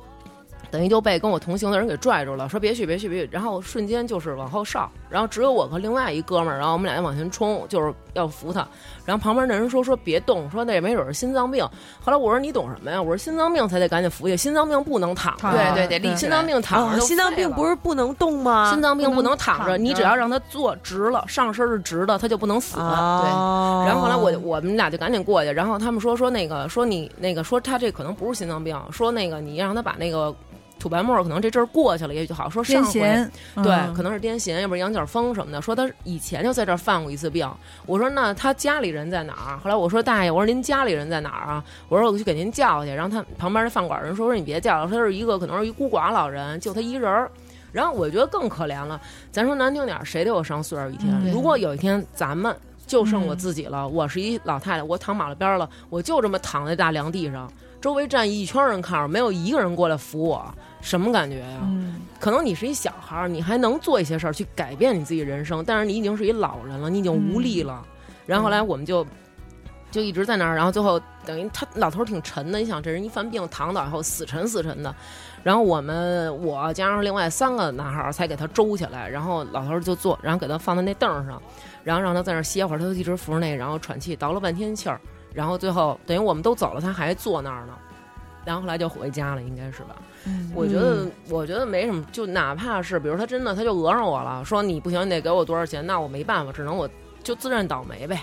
[0.76, 8.68] 等于就被跟我同行的人给拽住了，说别去别去别去，然后瞬间就是往后上，然后只有我和另外一哥们儿，然后我们俩就往前冲，就是要扶他。
[9.06, 11.66] 然后旁边那人说说别动，说那也没准是心脏病。
[12.04, 13.00] 后来我说你懂什么呀？
[13.00, 18.70] 我说心脏病才得赶紧扶去，心脏病不能躺着，对对对，心脏病躺着，心脏病不是不能动吗？
[18.70, 22.76] 心脏病不能躺着，你只要让他坐直了，上身是直的，他就不能死。
[22.76, 22.84] 对。
[23.86, 30.34] 然后后来我我们俩就赶紧过去，然后他们说说那个说你那个说他这可能不是心脏病，说那个你让他把那个。
[30.86, 32.48] 吐白沫可能这阵儿过去了也许就好。
[32.48, 33.00] 说上回
[33.56, 35.60] 对，可能是癫痫，要不然羊角风什么的。
[35.60, 37.50] 说他以前就在这儿犯过一次病。
[37.86, 39.58] 我说那他家里人在哪儿？
[39.58, 41.64] 后来我说大爷，我说您家里人在哪儿啊？
[41.88, 42.92] 我说我去给您叫去。
[42.92, 47.28] 然后他旁边的饭馆人说说你别叫了，他是一个可能是一孤寡老人，就他一人儿。
[47.72, 49.00] 然后我觉得更可怜了。
[49.32, 51.32] 咱说难听点儿，谁都有上岁数一天。
[51.32, 52.56] 如果有一天咱们
[52.86, 57.50] 就剩我自己了，我是一老太太，我躺马路边了，我就这么躺在大凉地上。
[57.78, 61.60] 周围站一圈人看着，没有一个人过来扶我，什么感觉呀？
[62.20, 67.84] 可能你是一小孩儿，你还能做一些事儿去改变你自己人生，但是你已经是一老人了，你已经无力了。
[68.24, 69.06] 然后后来我们就
[69.90, 74.94] 就一直在那儿，然后最后等于他老头儿挺沉的，你想这人一犯病躺倒以后死沉死沉的，
[75.42, 81.40] 然后我们我加上另外三个男孩儿才给他周起来，然后老头儿就坐，然后给他放在那凳上，
[81.84, 85.00] 然后让他在那儿歇会儿，他就一直扶着那，然后喘气，倒了半天气儿。
[85.32, 87.74] 然后最后等于我们都走了，他还坐那儿呢，
[88.46, 89.96] 然后后来就回家了，应该是吧？
[90.54, 96.88] 我觉得我觉得没什么，就哪怕是比如他真的他就讹上我了，说你不行，你得给我多少钱，那我没办法，只能我
[97.22, 98.22] 就自认倒霉呗。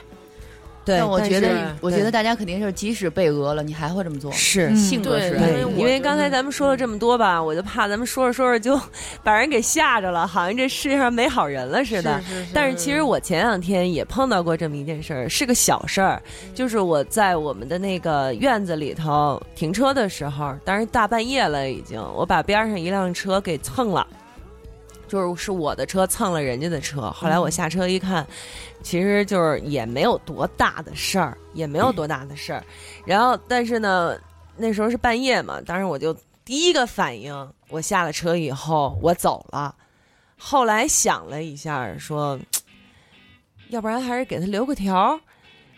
[0.85, 5.37] 对，我觉得，我觉得大家肯定是，即使被讹了，你还会这么做，是性格是。
[5.37, 8.79] 对，因为刚才咱们说了这么多吧，我就怕咱们说着说着就
[9.23, 12.21] 把人给吓着了，好像这世界上没好人了似的。
[12.21, 12.51] 是是是。
[12.53, 16.21] 但是其实我前两天也碰到过这么一件事儿，是个小事儿，
[16.53, 24.05] 就是我在我们的那个院子里头停车的时候，当时大半夜了已经，我把边上一辆车给蹭了。
[25.07, 28.25] 就是是我的车蹭了人家的车，后来我下车一看，
[28.81, 32.63] 其实就是也没有多大的事儿，也没有多大的事儿。
[33.05, 34.17] 然后，但是呢，
[34.57, 39.75] 那时候是半夜嘛，当时我就第一个反应，我下了车以后我走了。
[40.37, 42.39] 后来想了一下，说，
[43.69, 45.19] 要不然还是给他留个条。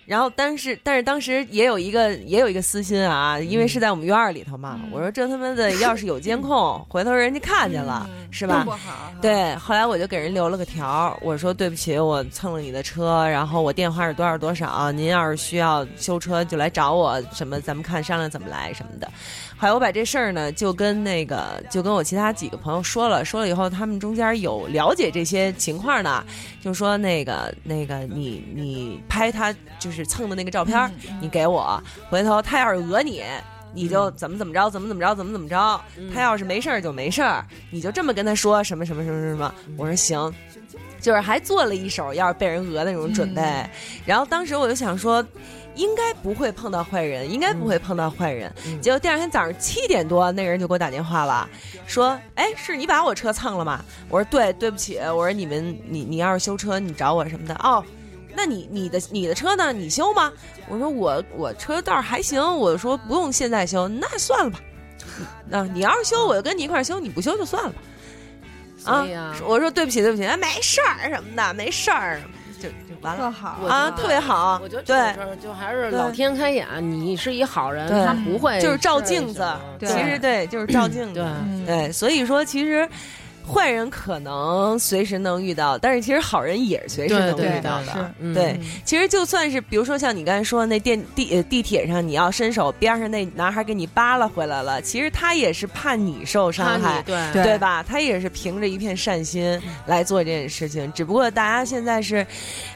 [0.05, 4.79] 然后，但是，但是当时也有一个，也有一个私心啊，因为是在我们院儿里头嘛。
[4.91, 8.65] 我说这他妈的要是有监控，回头人家看见了，是吧？
[9.19, 9.55] 对。
[9.55, 19.09] 后来我就给人留了个条，我说对不起，我蹭了你的车，然后我电话是多少多少，您要是需要修车就来找我，什么咱们看商量怎么来什么的。
[19.57, 26.23] 后来我把这事儿呢，就跟那个，就跟我其他几个朋友说了，说了以后，他们中间有了解这些情况的，
[26.61, 30.91] 就说那个那个，你你拍他就是蹭的那个照片，
[31.21, 31.79] 你给我，
[32.09, 33.23] 回头他要是讹你，
[33.71, 35.79] 你就怎么怎么着，怎么怎么着，怎么怎么着，
[36.11, 39.53] 他要是没事儿就没事儿，你就这么跟他说什么什么什么什么。
[39.77, 40.33] 我说行，
[40.99, 43.41] 就是还做了一手要是被人讹那种准备。
[44.03, 45.23] 然后当时我就想说。
[45.75, 48.49] 应该不会碰到坏人，应该不会碰到坏人。
[48.81, 51.49] 结果第二天早上七点多，那人就给我打电话了，
[51.85, 57.83] 说：“哎，是你把我车蹭了吗？”我说：“对，对不起。”我说：“你们，你你要是修车，你找我什么的哦？
[58.35, 59.71] 那你你的你的车呢？
[59.71, 60.31] 你修吗？”
[60.67, 64.59] 我说：“我我车倒是还行。”我说：“不用现在修，那算了吧。
[65.47, 67.75] 那你要是修，我就跟你一块修；你不修就算了吧。”
[68.85, 69.05] 啊，
[69.45, 72.21] 我说：“对不起，对不起，哎，没事儿什么的，没事儿。”
[72.61, 74.59] 就就完了，好啊，特别好。
[74.63, 79.45] 我觉得对，就还是老天开眼，你是一好人，他不会就是照镜子。
[79.79, 81.25] 其实对，就是照镜子。
[81.65, 82.87] 对，所以说其实。
[83.47, 88.11] 坏人可能随时能遇到，但是其实好人也是随时能遇到的。
[88.33, 97.83] 对，其实就算是比如说像你刚才说那电地地铁上，你要伸手边上那男孩给你扒拉回来了，其实他也是怕你受伤害，对对吧？
[97.83, 100.91] 他也是凭着一片善心来做这件事情。
[100.93, 102.25] 只不过大家现在是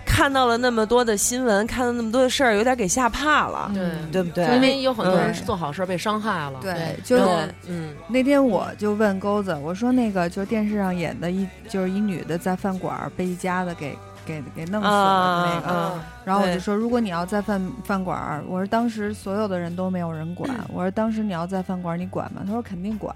[0.06, 4.46] 看到了那么多的新闻，看到那么多的事儿，有点给吓怕了，对对不对？
[4.54, 6.60] 因为有很多人是做好事被伤害了。
[6.62, 7.24] 对，就是
[7.68, 10.59] 嗯，那天我就问钩子，我说那个就是电。
[10.60, 15.94] 电视上演的一就是一女的在饭馆被一家子给给给弄死了那个，
[16.26, 22.42] 然后我就说，如果你要在饭饭馆，我说当时所有的人都没有人管，我说当时你要在饭馆，你管吗？
[22.46, 23.16] 他说肯定管。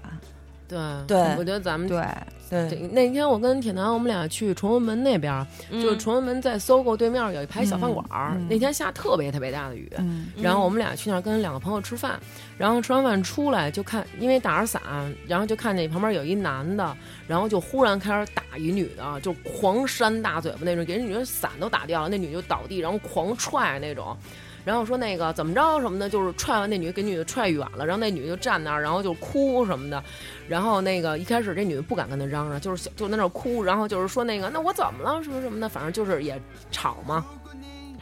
[0.66, 2.02] 对对我觉得咱们对
[2.50, 8.36] 对，那天我跟铁男我们俩去崇文门那边，就是崇文门在搜狗对面有一排小饭馆儿。
[8.48, 9.90] 那天下特别特别大的雨，
[10.36, 12.20] 然后我们俩去那儿跟两个朋友吃饭，
[12.56, 14.80] 然后吃完饭出来就看，因为打着伞，
[15.26, 16.96] 然后就看见旁边有一男的，
[17.26, 24.16] 然后就忽然开始打一女的，就狂扇大嘴巴那种，给人女的伞都打掉了，那女就倒地，然后狂踹那种。
[24.64, 30.02] 然后说那个怎么着什么的，就是踹完那女给女的踹远了，然后那女的就站那儿，然后就哭什么的。
[30.48, 36.40] 然后那个一开始这女的不敢跟他嚷嚷，就是就在那儿哭，然后就是说那个那我怎么了什么什么的，反正就是也
[36.70, 37.24] 吵嘛。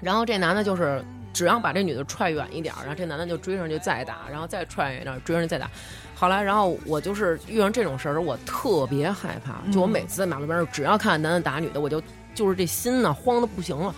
[0.00, 5.68] 然后这男的就是只要把这女的踹远一点，然后这男的就追上去再打，然后再踹远一点追上去再打。
[6.14, 9.68] 后来，然后我就是遇上这种事儿，我特别害怕。
[9.72, 12.00] 就我每次在马路边上，只要看见男的打女的，我就
[12.36, 13.92] 就是这心呢慌的不行了。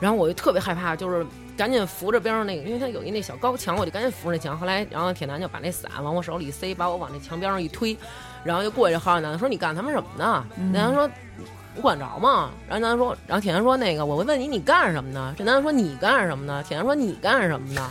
[0.00, 1.26] 然后我就特别害怕，就是。
[1.56, 4.56] 赶紧扶着边上那个，因为他有一那小高墙，我就赶紧扶着那墙。
[4.58, 7.96] 后来，然后铁男就把那伞往我手里塞，把我往那墙边上一推，
[8.44, 8.94] 然后就过去。
[8.94, 11.10] 这好小男的说：“你干他们什么呢？”男的说
[11.74, 17.90] ：“我管着吗？”然后男的说：“然后铁男说那个，我问你，你干什么呢？”这男的说：“你干什么呢？”铁男说：“你干什么呢？”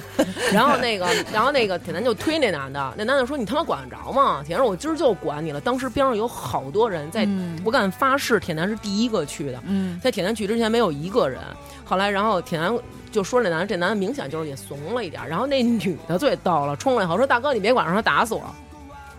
[0.54, 7.28] 然后那个， 然后那个铁男就推那男的，那男的说：“你他妈管得着吗？”铁男说：“我今儿就管你了。”当时边上有好多人在，
[7.64, 9.62] 我敢发誓，铁男是第一个去的。
[10.02, 11.42] 在铁男去之前，没有一个人。
[11.84, 12.76] 后来，然后铁男。
[13.16, 18.44] 就说这男的，这男的明显就是也怂了一点，然后那女的最逗了，冲了以后说：“大哥，你别管，让他打死我。”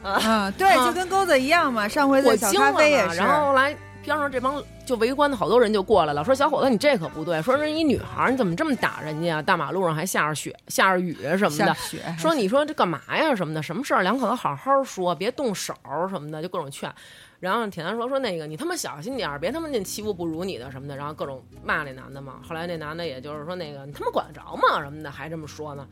[0.07, 1.89] 啊，对，就跟钩子一样嘛。
[1.89, 3.17] 上回在小咖啡也是。
[3.17, 3.75] 然后后来
[4.05, 9.41] 边上这帮就围观的好多人就过来了，说：“小伙子，你这可不对，说人一女孩，你怎么这么打人家？
[9.41, 11.75] 大马路上还下着雪，下着雨什么的。
[12.19, 13.35] 说你说这干嘛呀？
[13.35, 14.03] 什么的，什么事儿？
[14.03, 15.75] 两口子好好说，别动手
[16.11, 16.93] 什么的，就各种劝。”
[17.39, 22.41] 然后铁男说说那个你他妈小心点儿，别他妈那欺负不如你的什么的，然后各种骂那男的嘛。
[22.43, 25.87] 后来那男的也就是说那个你他妈管得着吗什么的，还这么说呢。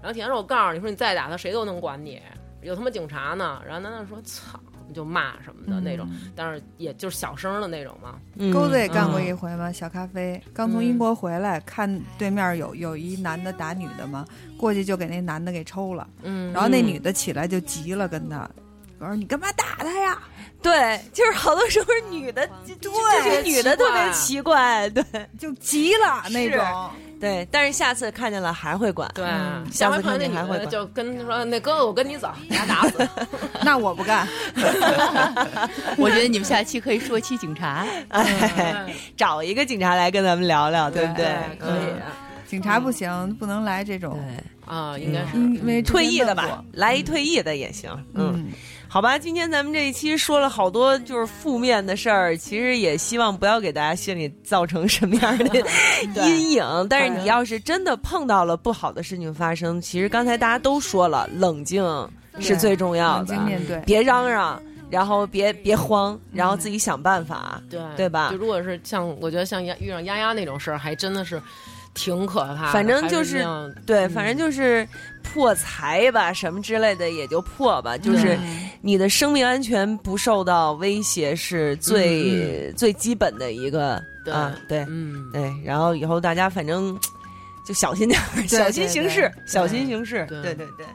[0.00, 2.20] 然后铁男说我告诉你说你再打他谁都能管你，
[2.62, 3.62] 有他妈警察呢。
[3.66, 4.58] 然后男的说操，
[4.94, 8.18] 就骂什么的那种，但是也就是小声的那种嘛。
[8.52, 14.24] 钩子也干过一回嘛，小咖啡刚从英国回来，看对面有有一男的打女的嘛，
[14.56, 16.08] 过去就给那男的给抽了。
[16.22, 18.48] 嗯，然后那女的起来就急了，跟他
[18.98, 20.18] 我说你干嘛打他呀？
[20.60, 22.48] 对，就是好多时候女的，
[22.80, 25.04] 对，女的特别奇怪，对，
[25.38, 26.90] 就急了那种，
[27.20, 27.46] 对。
[27.48, 29.24] 但是下次看见了还会管，对，
[29.70, 33.08] 下次看见还会就跟他说：“那哥哥，我跟你走，你俩打死。”
[33.62, 34.26] 那我不干。
[35.96, 41.36] 我觉得你们下期可以说一期警察，哎找一个警察来跟咱们聊聊，对不对？
[41.56, 41.94] 可以。
[42.48, 44.18] 警察不行，不能来这种
[44.66, 48.50] 对啊，应该是因为退役的吧，来一退役的也行，嗯。
[48.90, 55.62] 好吧，今天咱们这一期说了好多就是负面的事儿，其实也希望不要给大家心里造成什么样的
[56.26, 56.86] 阴影。
[56.88, 61.84] 但是你要是真的碰到了不好的事情发生，其实刚才大家都说了，冷静
[62.40, 68.30] 是最重要的，面对，别嚷嚷，然后别别慌，然后自己想办法，对对吧？
[68.30, 71.40] 就如果是像我觉得像丫遇上丫丫那种事儿，还真的是。
[71.98, 73.44] 挺可怕，反正就是
[73.84, 74.86] 对，反正就是
[75.22, 77.98] 破财吧，什么之类的也就破吧。
[77.98, 78.38] 就是
[78.80, 85.52] 你的生命安全不受到威胁是最最基本的一个啊，对，嗯，对。
[85.64, 86.98] 然后以后大家反正
[87.66, 90.24] 就小心点小心行事，小心行事。
[90.28, 90.86] 对对对，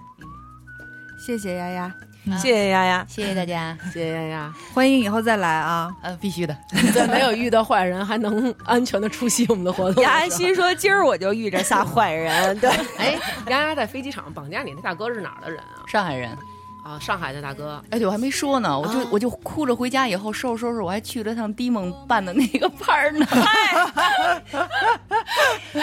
[1.19, 1.93] 谢谢丫丫。
[2.37, 5.93] 谢谢丫丫，谢谢大家，谢谢丫丫，欢迎以后再来啊！
[6.01, 6.55] 呃，必须的，
[6.95, 10.01] 在没有遇到坏人还能安全的出席我们的活动。
[10.03, 13.17] 丫丫心说：“今儿我就遇着仨坏人。”对，哎，
[13.47, 15.83] 丫丫在飞机场绑架你那大哥是哪儿的人啊？
[15.87, 16.37] 上海人。
[16.83, 23.25] 啊，上海的大哥，哎，对我还没说呢，我就我就哭着回家，以后收拾收拾，我还去了趟迪梦办的那个班呢。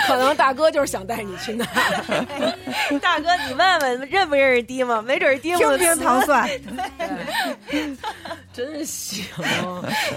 [0.07, 1.65] 可能大哥就是想带你去那。
[3.01, 5.03] 大哥，你问问认不认识迪梦？
[5.03, 6.47] 没准迪梦听听糖蒜，
[8.53, 9.25] 真行，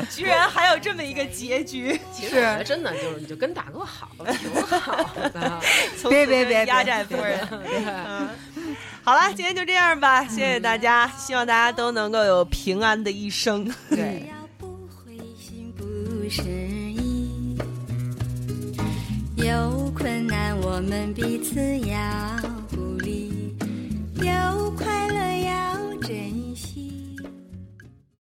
[0.10, 1.98] 居然还有这么一个结局。
[2.12, 5.60] 其实真的就是你就跟大哥好，挺好的。
[6.10, 7.40] 别别别，压寨夫人。
[9.06, 13.72] 好了，今天就这样吧，谢谢大家，大家希望大家都能够有平安的一生。
[13.92, 14.28] 对。
[19.36, 21.96] 有困难我们彼此要
[22.72, 23.56] 鼓励
[24.16, 26.73] 有快乐要珍惜。